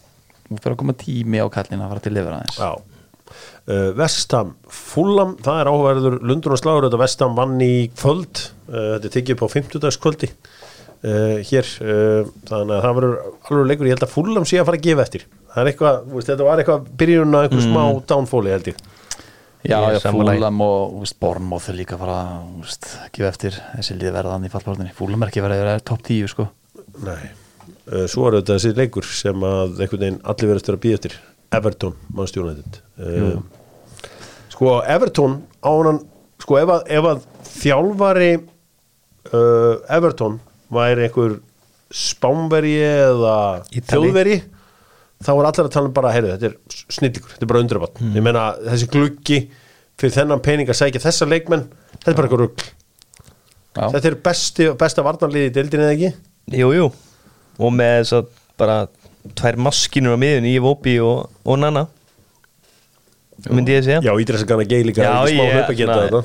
[0.50, 2.58] Nú fer að koma tími á kallin að fara til lifur aðeins.
[2.58, 2.72] Já
[3.96, 8.42] Vestam Fulham, það er áhugaverður Lundun og Sláður, þetta Vestam vann í kvöld.
[8.68, 10.00] Uh, þetta er upp á 50.
[10.04, 10.30] kvöldi
[11.04, 13.88] uh, hér uh, þannig að það verður alveg leikur.
[13.88, 15.28] Ég held að Fulham sé að fara að gefa eftir.
[15.54, 18.84] Eitthvað, þetta var eitthvað byrjun að einhver smá downfalli held ég.
[19.64, 20.12] Já, Ég já.
[20.12, 22.18] Fúlam og Bornmoth er líka að fara
[22.60, 26.04] veist, gefa eftir þessi lið verðan í fallbártunni Fúlam er ekki verið að vera topp
[26.10, 26.48] 10 sko.
[27.06, 27.30] Nei,
[27.88, 31.16] uh, svo er þetta þessi leikur sem að einhvern veginn allir verðast að býja eftir.
[31.54, 33.38] Everton, mannstjónættið uh,
[34.54, 36.02] sko Everton ánan,
[36.42, 37.24] sko ef að, ef að
[37.58, 40.40] þjálfari uh, Everton
[40.74, 41.40] væri einhver
[41.94, 43.36] spánveri eða
[43.74, 44.40] þjóðveri
[45.24, 47.94] þá er allir að tala um bara, heyrðu, þetta er snillikur, þetta er bara undrabann
[48.00, 48.16] Hmm.
[48.18, 49.38] ég meina þessi gluggi
[50.02, 52.66] fyrir þennan pening að sækja þessa leikmenn þetta er bara eitthvað rugg
[53.94, 56.10] þetta er besti, besta varnarliði í deildinni eða ekki?
[56.60, 56.88] Jú, jú.
[57.62, 58.78] Og með þess að bara
[59.40, 61.86] tvær maskínur á miðun í Vopi og, og Nana
[63.50, 64.04] myndi ég segja.
[64.06, 66.24] Já, Ídresa Gana Gay líka þetta?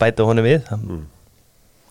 [0.00, 0.72] bæta honum við.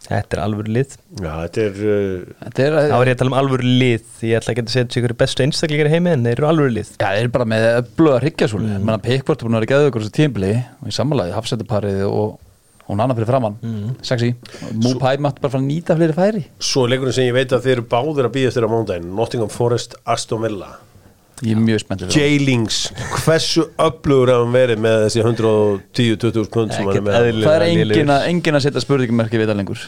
[0.05, 0.95] Þetta er alvöru lið.
[1.18, 4.38] Já, þetta er uh, þetta er, Þá er ég að tala um alvöru lið Ég
[4.38, 6.91] ætla ekki að segja þessu ykkur bestu einstaklingar í heimi en þeir eru alvöru lið.
[6.99, 8.86] Já, þeir eru bara með blöða hryggjasúli mm.
[8.86, 12.36] menna Pickford er búin að vera geðið ykkur þessu tímbli og í sammálaði hafsættuparið og
[12.86, 13.93] hún annar fyrir framann, mm.
[14.05, 14.36] sexy.
[14.78, 16.43] Múpæ mátti bara fara að nýta fleiri færi.
[16.61, 19.16] Svo er leikurinn sem ég veit að þeir eru báðir að býja eftir á mándaginn
[19.18, 20.76] Nottingham Forest, Aston Villa
[21.43, 22.77] Ég er mjög spenntið J-Lings,
[23.25, 27.41] hversu öflugur hefur hann verið með þessi 110-20 pund sem hann er með?
[27.43, 29.83] það er engin að, engin að setja spurningmerki við það lengur.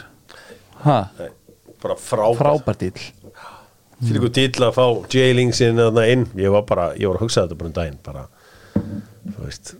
[0.84, 1.30] Nei,
[1.78, 2.42] Bara frábært.
[2.42, 3.06] Frábært dýl
[3.98, 6.26] Fyrir ykkur dýll að fá J-Lingsin þarna inn.
[6.38, 8.26] Ég var bara, ég var að hugsa þetta bara um daginn bara,
[8.76, 9.72] þú veist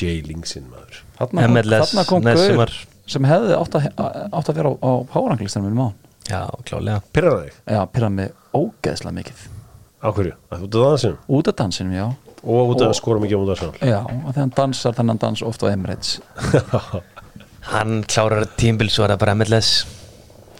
[0.00, 1.02] J-Lingsin maður.
[1.20, 2.74] Þarna kom, MLS þarna kom næst gaur
[3.06, 3.86] sem hefði átt að,
[4.34, 5.94] átt að vera á, á á
[6.26, 9.44] Já, klálega Pirrar þig, já, pyrra mig ógeðslega mikið
[10.06, 10.34] á hverju?
[10.54, 12.06] Að Út af dansinum út af dansinum, já.
[12.46, 13.74] Og út af Og- að skora mikið á mútið Arsenal?
[13.90, 16.20] Já, og þegar hann dansar þennan dans oft á Emirates.
[17.66, 19.70] Hann klárar tímbil svo er það bara MLS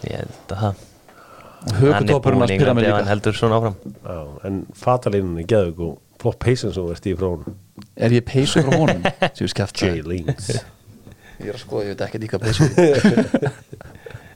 [0.03, 0.81] Ég held að það.
[1.67, 3.77] Og Hann er búin að mig Englandi ef hann heldur svona áfram.
[4.03, 4.17] Já,
[4.47, 7.55] en fatalínan er geðug og flott peysin sem þú ert í frá hún
[7.95, 9.01] er ég peysu frá honum?
[9.53, 10.51] Skeft J-Lings
[11.37, 12.67] ég er að skoða, ég veit ekki líka peysu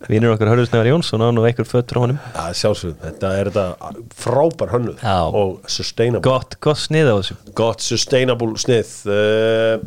[0.10, 2.18] Vinur okkar Hörðusnevar Jónsson og einhver fött frá honum.
[2.34, 5.18] Já, sjálfsögum, þetta er þetta frábær hönnuð Já.
[5.30, 6.24] og sustainable.
[6.26, 7.38] Gott, gott snið á þessu.
[7.58, 8.96] Gott sustainable snið.
[9.06, 9.84] Uh,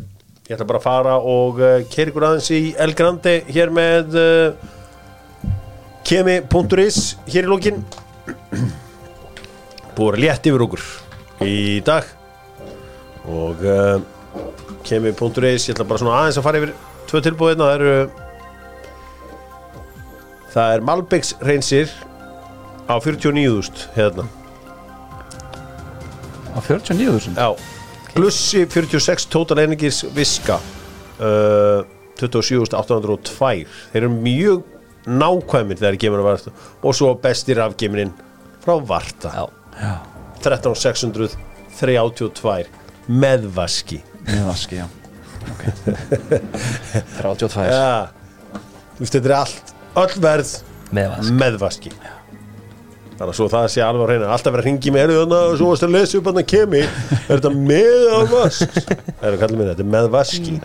[0.47, 4.17] ég ætla bara að fara og uh, keira ykkur aðeins í El Grande hér með
[4.21, 5.53] uh,
[6.07, 7.83] kemi.is hér í lókin
[9.99, 10.85] búið létt yfir okkur
[11.43, 12.07] í dag.
[13.25, 13.59] Og
[14.85, 16.77] kemi.is ég ætla bara svona aðeins að fara yfir
[17.09, 18.24] tvö tilbúðina það eru
[20.55, 21.89] það er Malbegs reynsir
[22.87, 24.23] á 49.000 hérna.
[26.55, 27.51] Á 49.000 Já,
[28.13, 30.55] plussi 46 total energies viska
[31.19, 31.83] uh,
[32.15, 34.63] 27.802 þeir eru mjög
[35.05, 36.49] nákvæmir þegar kemur að varta
[36.81, 38.13] og svo bestir afgemirinn
[38.63, 39.29] frá varta.
[39.35, 39.45] Já,
[39.81, 39.95] já,
[40.45, 42.65] 13.632
[43.11, 43.99] með vaski.
[44.25, 44.85] Með vaski, já.
[45.51, 45.63] Ok.
[47.19, 48.09] 32 ja,
[48.97, 50.51] þetta er allt öll verð
[50.95, 51.35] með vask.
[51.39, 51.91] með vaski.
[53.15, 55.53] Þannig að svo það sé alveg að reyna alltaf verið að ringi erðu þannig að
[55.61, 56.81] svo varst að lesa upp hann að kemi.
[57.15, 58.75] Er þetta með að vask?
[58.75, 60.55] Það er að kalla mér þetta er með vaski.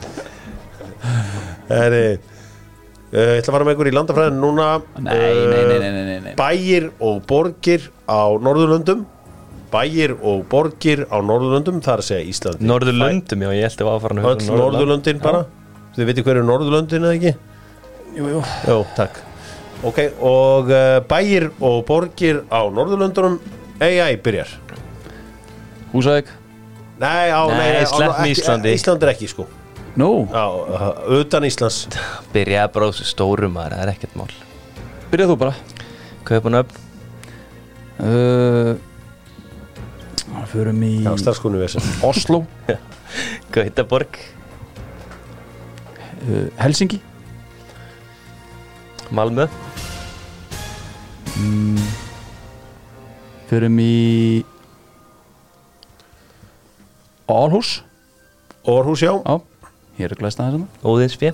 [1.71, 4.67] Það er ég ætla að fara með ykkur í landafræðin núna.
[4.99, 6.35] Nei, nei, nei, nei, nei, nei.
[6.39, 9.07] bæir og borgir á Norðurlöndum.
[9.71, 14.01] Bæir og borgir á Norðurlöndum það að segja Íslandi Norðurlöndum, já, ég held að var
[14.01, 15.45] að fara að öll Norðurlöndin bara.
[15.95, 17.35] Þið veitir hverju Norðurlöndin eða ekki
[18.17, 18.41] jú, jú.
[18.69, 19.21] Jó, takk.
[19.87, 23.39] Ok, og uh, bæir og borgir á Norðurlöndunum
[23.81, 24.51] AI byrjar.
[25.95, 26.29] Húsavík?
[27.01, 28.75] Nei, á, Nei, nei, nei, á- ekki- Íslandi.
[28.77, 29.47] Ísland er ekki, sko.
[29.97, 31.87] Nú, Já, uh, utan Íslands.
[32.35, 34.29] Byrjaði bara á þessu stórum maður, það er ekkert mál.
[35.11, 35.55] Byrjað þú bara.
[36.29, 36.87] Kaupanöfn,
[38.05, 38.77] uh,
[40.51, 42.39] Förum í Já, starfskonu við þessu Oslo.
[43.55, 44.17] Gautaborg,
[46.29, 47.01] uh, Helsingi
[49.11, 49.47] Malmö?
[53.51, 54.45] Förum í
[57.31, 57.83] Árhús
[58.63, 59.15] Orhús, já.
[59.25, 59.41] Já,
[59.99, 60.85] hér er glæst aðeins hérna.
[60.85, 61.33] Óðinsfjö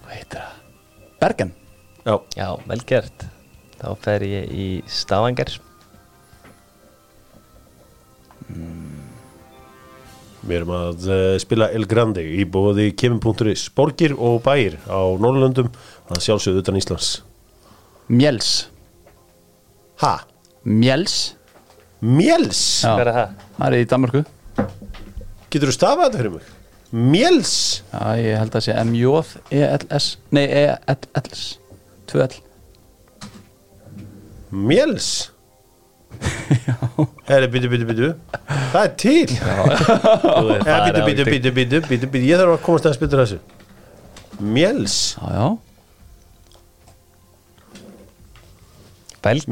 [0.00, 0.54] Hvað heitir það?
[1.20, 1.52] Bergen.
[2.06, 3.26] Já, Já, vel gert.
[3.80, 5.58] Þá fer ég í Stavanger
[10.40, 15.68] við erum að uh, spila El Grande í bóði kemur.is Borgir og bæir á Norðurlöndum
[16.10, 17.10] að sjálfsögðu utan Íslands
[18.10, 18.50] Mjels
[20.00, 20.14] Ha?
[20.64, 21.18] Mjels
[22.00, 22.60] Mjels?
[22.80, 22.94] Já.
[22.94, 23.34] Hvað er það?
[23.58, 24.22] Það er í Danmarku
[25.50, 26.48] Getur þú stafað þetta fyrir mig?
[26.90, 27.54] Mjels?
[27.92, 31.44] Já, ég held að sé M-J-E-L-S Nei, E-L-S
[32.10, 32.40] 2-L
[34.50, 35.10] Mjels?
[37.30, 38.08] Herri, byttu, byttu, byttu
[38.72, 39.26] Það er til.
[39.30, 43.40] Byttu, byttu, byttu, byttu, byttu, Ég þarf að komast að spytur þessu.
[44.40, 44.96] Mjels?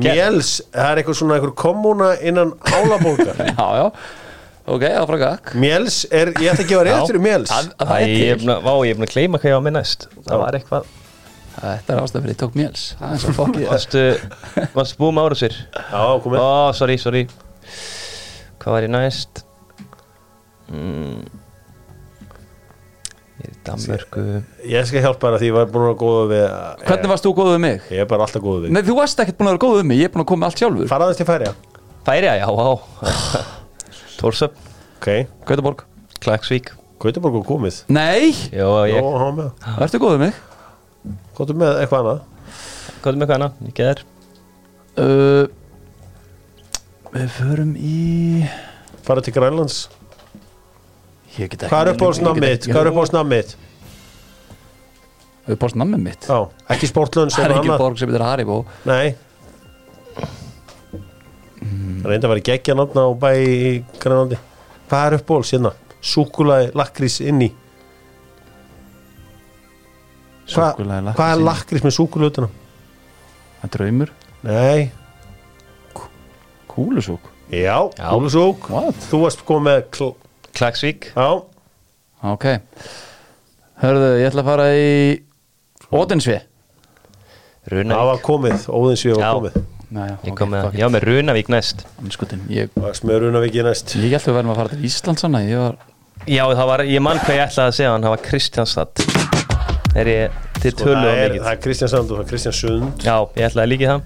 [0.01, 3.87] Mjels, það er eitthvað svona eitthvað kommuna innan álabókar Já, já.
[4.69, 7.53] Ok, það frá gakk Mjels er, ég ætla að gefa rétt fyrir Mjels.
[7.53, 8.49] Það er til.
[8.49, 10.89] að, vá, ég er búin að gleyma hvað ég á með næst Það var eitthvað
[11.59, 13.67] Þetta er ástæð fyrir ég tók mjels Það er svo fokkið.
[13.73, 15.59] Varstu, búið með ára sér?
[15.75, 16.49] Já, komið Ó,
[16.79, 17.23] sorry, sorry.
[18.63, 19.43] Hvað var ég næst?
[20.69, 21.21] Mm.
[23.39, 24.25] Ég er í Danmörku
[24.69, 26.45] Ég skal hjálpa að því ég var búin að vera góða við
[26.89, 27.79] Hvernig varst þú góð við mig?
[27.95, 29.89] Ég er bara alltaf góða við Nei, þú varst ekkert búin að vera góð við
[29.91, 30.01] mig.
[30.03, 30.91] Ég er búin að koma allt sjálfur.
[30.91, 31.53] Faraðast til færi,
[32.09, 32.49] Færi já, já
[34.19, 34.55] Tórsöp,
[34.99, 35.09] ok.
[35.47, 35.85] Gautaborg.
[36.19, 37.85] Klagsvík Gautaborg og komið.
[37.95, 39.07] Nei, Jó, ég, Jó,
[41.39, 42.23] hann með eitthvað annað.
[42.99, 43.51] Er með hvað hana?
[43.69, 44.07] Ég geður
[44.99, 45.47] Uh,
[47.15, 48.43] við förum í
[49.07, 49.85] Fara til Grænlands.
[51.39, 52.67] Ekki Hvað er upp á snammið?
[52.67, 53.53] Hvað er upp á snammið?
[55.55, 56.27] Upp á snammið mitt?
[56.27, 56.39] Já,
[56.75, 58.59] ekki sportlunns Það er ekki annað borg sem heitir Haribo.
[58.91, 59.15] Nei.
[61.63, 64.41] Það reyndi að vera geggja náttúrulega á bæ í Grænlandi.
[64.91, 65.75] Hvað er upp á hérna?
[66.03, 67.53] Súkulaði lakrís inn í
[70.49, 71.45] Hva, Hvað er í.
[71.45, 72.49] lakrís með súkulutuna?
[73.59, 74.13] Það er draumur.
[74.47, 74.91] Nei,
[76.69, 77.21] Kúlusúk.
[77.51, 78.09] Já, Já.
[78.13, 78.69] kúlusúk.
[78.71, 78.95] What?
[79.11, 80.11] Þú varst komið með kl...
[80.59, 81.29] Klagsvík Já,
[82.23, 82.45] Ok.
[83.83, 84.87] Hörðu, ég ætla að fara í
[85.95, 89.33] Ódinsvi það Runavík var komið, Óðinsvíð var Já.
[89.39, 89.59] komið.
[89.89, 91.85] Næja, Ég kom með það, já með Runavík næst.
[92.03, 93.95] Anskutin, ég, Það var smörunavíki næst.
[93.97, 95.79] Ég held að verðum að fara til Ísland sann var
[96.29, 99.05] Já, það var, ég mann hvað ég ætlaði að segja hann, það var Kristjánstad
[99.97, 102.57] Er ég til Sko, tölu það, er, það er Kristján Sand og það er Kristján
[102.59, 103.05] Sund.
[103.07, 104.01] Já, ég ætlaði líkið það.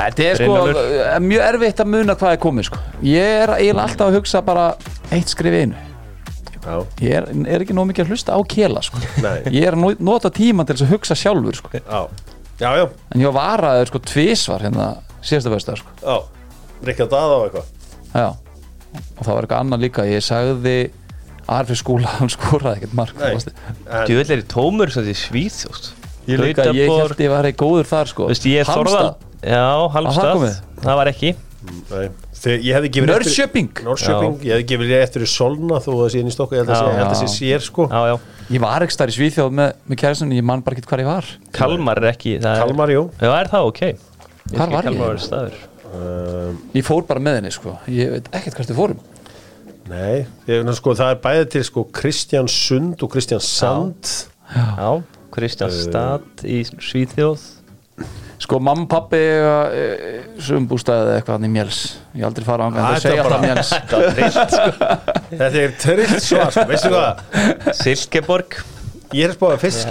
[0.00, 2.80] Þetta er sko eh, mjög erfitt að muna hvað er komið sko.
[3.04, 4.66] Ég er eiginlega alltaf að hugsa bara
[5.12, 5.86] eitt skrif einu.
[6.60, 9.00] Já, Ég er, er ekki nóg mikið að hlusta á kela sko.
[9.48, 11.72] Ég er að nota tíma til að hugsa sjálfur sko.
[11.74, 12.02] Já,
[12.60, 14.90] já, já, En ég var varaður sko tvísvar hérna
[15.24, 16.18] síðasta föstudag sko.
[16.86, 17.74] Rikka Dada á eitthvað.
[19.16, 20.06] Og það var eitthvað annað líka.
[20.08, 20.76] Ég sagði
[21.50, 23.24] Arfi skúla Hann skóraði ekkert mark
[24.06, 25.90] Djúvill er í tómur sem því svíþjóst
[26.30, 28.26] Ég líka, ég held ég var góður þar sko.
[28.30, 29.22] Er Halmstad.
[29.40, 30.58] Já, það Halmstad?
[30.84, 31.30] Það var ekki.
[31.60, 32.04] Nei,
[32.40, 33.70] þegar ég hefði gefið Norrköping,
[34.48, 37.10] ég rétt fyrir Solna þó að það sé inn í stokku, ég held að Já.
[37.20, 37.84] sé- sér sko.
[37.90, 38.14] Já, já.
[38.50, 41.10] Ég var ekki starf í Svíþjóð með, með kæristunni Ég man bara ekki hvað ég
[41.10, 41.28] var.
[41.52, 43.02] Kalmar er ekki það er- Kalmar, jú.
[43.20, 43.66] Já, er það?
[43.68, 43.80] Ok.
[44.56, 44.88] Hvar var ég?
[44.88, 45.54] Kalmar er staður.
[45.90, 47.76] Um, Ég fór bara með henni sko.
[47.88, 48.98] Ég veit ekkert hvert við fórum
[49.90, 54.10] Nei, ég, sko, það er bæði til sko Kristján Sund og Kristján Sand.
[54.54, 54.90] Já,
[55.34, 57.42] Kristjánstad í Svíþjóð.
[58.40, 61.80] Sko mamma og pappi e, Sumbústæði eitthvað hann í Mjöls
[62.16, 63.98] Ég aldrei fara á hann Það segja alltaf Mjöls sko.
[65.34, 67.20] Þetta er trillt svar, sko, veistu hvað?
[67.82, 68.56] Silkeborg.
[69.12, 69.84] Ég er að spáða að fyrst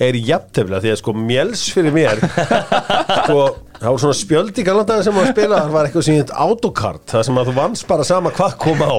[0.00, 2.22] Er jafntefla því að sko mjöls fyrir mér
[3.20, 3.42] sko,
[3.76, 7.04] það var svona spjöld í galandaði sem að spila, það var eitthvað sem heit autokart,
[7.12, 8.96] það sem að þú vannst bara sama hvað kom á.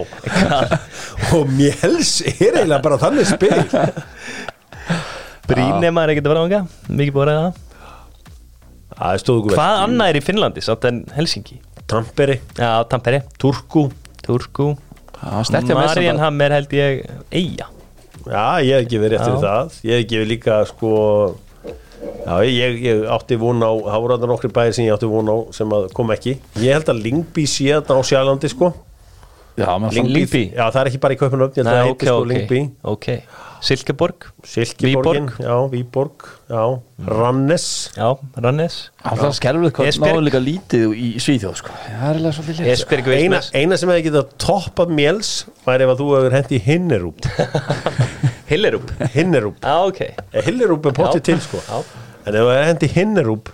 [1.39, 3.57] Og mjöls er eiginlega bara þannig spil.
[5.49, 7.67] Brín er maður ekkert að vera ánga Mikið búið að ræða það?
[9.57, 11.57] Hvað annað er í Finnlandi samt en Helsingi?
[11.89, 13.87] Tamperi, Já, Tampere, Turku.
[14.21, 14.75] Turku.
[15.21, 17.71] Marienhammer held ég eiga
[18.27, 19.79] Já, ég hef gefið rétt fyrir það.
[19.87, 20.91] Ég hef gefið líka sko
[22.01, 25.73] Já, ég, ég átti von á þetta nokkri bæðir sem ég átti von á sem
[25.93, 26.37] kom ekki.
[26.61, 28.71] Ég held að Lingby sé þetta á sjálfandi sko.
[29.57, 32.61] Lingby, Já, það er ekki bara í Kaupanöfn að það ok, heiti sko Lingby
[33.61, 36.63] Silkeborg, Silkeborgin, já, Víborg Já,
[37.05, 37.65] Rannes.
[37.93, 38.07] Já,
[38.41, 38.77] Rannes.
[39.05, 40.15] Það skelfur hvað Esbjerg.
[40.15, 41.75] náðu líka lítið í Svíþjóð sko.
[41.83, 43.11] Það er alveg svolítið Esbjörg
[43.53, 45.29] eina, sem hefði getað toppað Mjels
[45.67, 47.29] væri ef að þú hefur hendi Hinnerúp.
[48.49, 49.61] Hillerup Hinnerúp.
[49.85, 50.01] Ok.
[50.47, 51.61] Hinnerúp er pottið til sko.
[52.25, 53.53] En ef þú hefur hendi Hinnerúp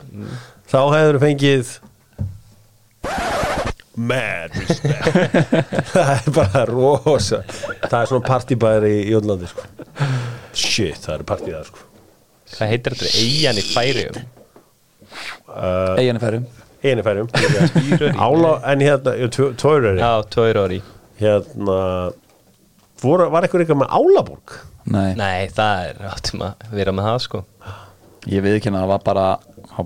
[0.72, 1.76] þá hefur fengið
[3.98, 5.08] Mad respect.
[5.96, 9.66] Það er bara rosa Það er svona partybæri í Jónlandi sko.
[10.54, 11.86] Shit, það eru partíðar sko.
[12.54, 13.14] Hvað heitir þetta?
[13.24, 14.20] Eyjan í færium
[15.98, 16.46] Eigin er færum
[16.86, 17.28] Einu færum
[18.22, 19.16] Ála, en hérna,
[19.58, 20.80] tóiröri Já, tóir ári
[21.20, 21.78] Hérna
[23.02, 24.58] voru, Var eitthvað eitthvað með Álaborg?
[24.88, 27.40] Nei, Nei, það er áttum að vera með það sko.
[28.32, 29.26] Ég við ekki að það var bara,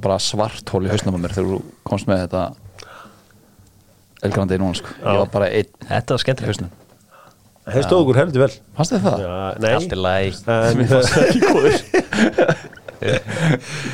[0.04, 1.58] bara svart hól í hausnum á mér þegar þú
[1.90, 2.44] komst með þetta
[4.28, 4.94] Elgrandi núna sko.
[5.02, 5.72] Ég var bara einn.
[5.88, 6.78] Þetta var í skemmtilegt hausnum
[7.72, 8.54] Það stóð okkur heldur vel?
[8.78, 9.20] Fannst þið það?
[9.22, 9.72] Já, nei.
[9.78, 10.80] Allt í læg En,
[11.22, 11.76] Ekki góður.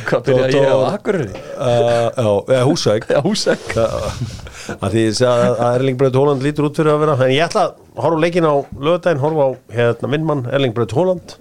[0.07, 1.28] Hvað byrjaði ég á Akureyri?
[1.32, 6.43] uh, Já, eða Húsæk Já, húsæk að því ég segi að, að Erling Braut Hóland
[6.43, 9.49] lítur út fyrir að vera en ég ætla að horfa leikin á lögudaginn horfa á
[9.78, 11.38] hérna minnmann Erling Braut Hóland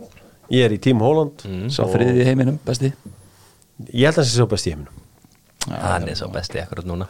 [0.55, 1.43] ég er í tím Hóland
[1.75, 2.93] Svo friðið í heiminum, besti?
[3.91, 5.03] Ég held að það sé svo best í heiminum.
[5.75, 7.09] Hann er svo besti akkurat núna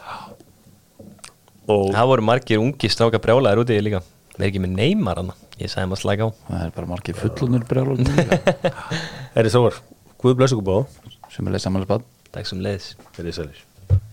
[1.67, 4.03] Það voru margir ungi stráka brjálaðir úti líka.
[4.37, 6.31] Það er ekki með neymar hann Ég sagði maður slæka á.
[6.51, 8.03] Það er bara margir fullunur brjálur
[9.37, 9.79] er þið svo var
[10.21, 10.37] Guð
[11.49, 12.61] er leið samanlega bad Takk sem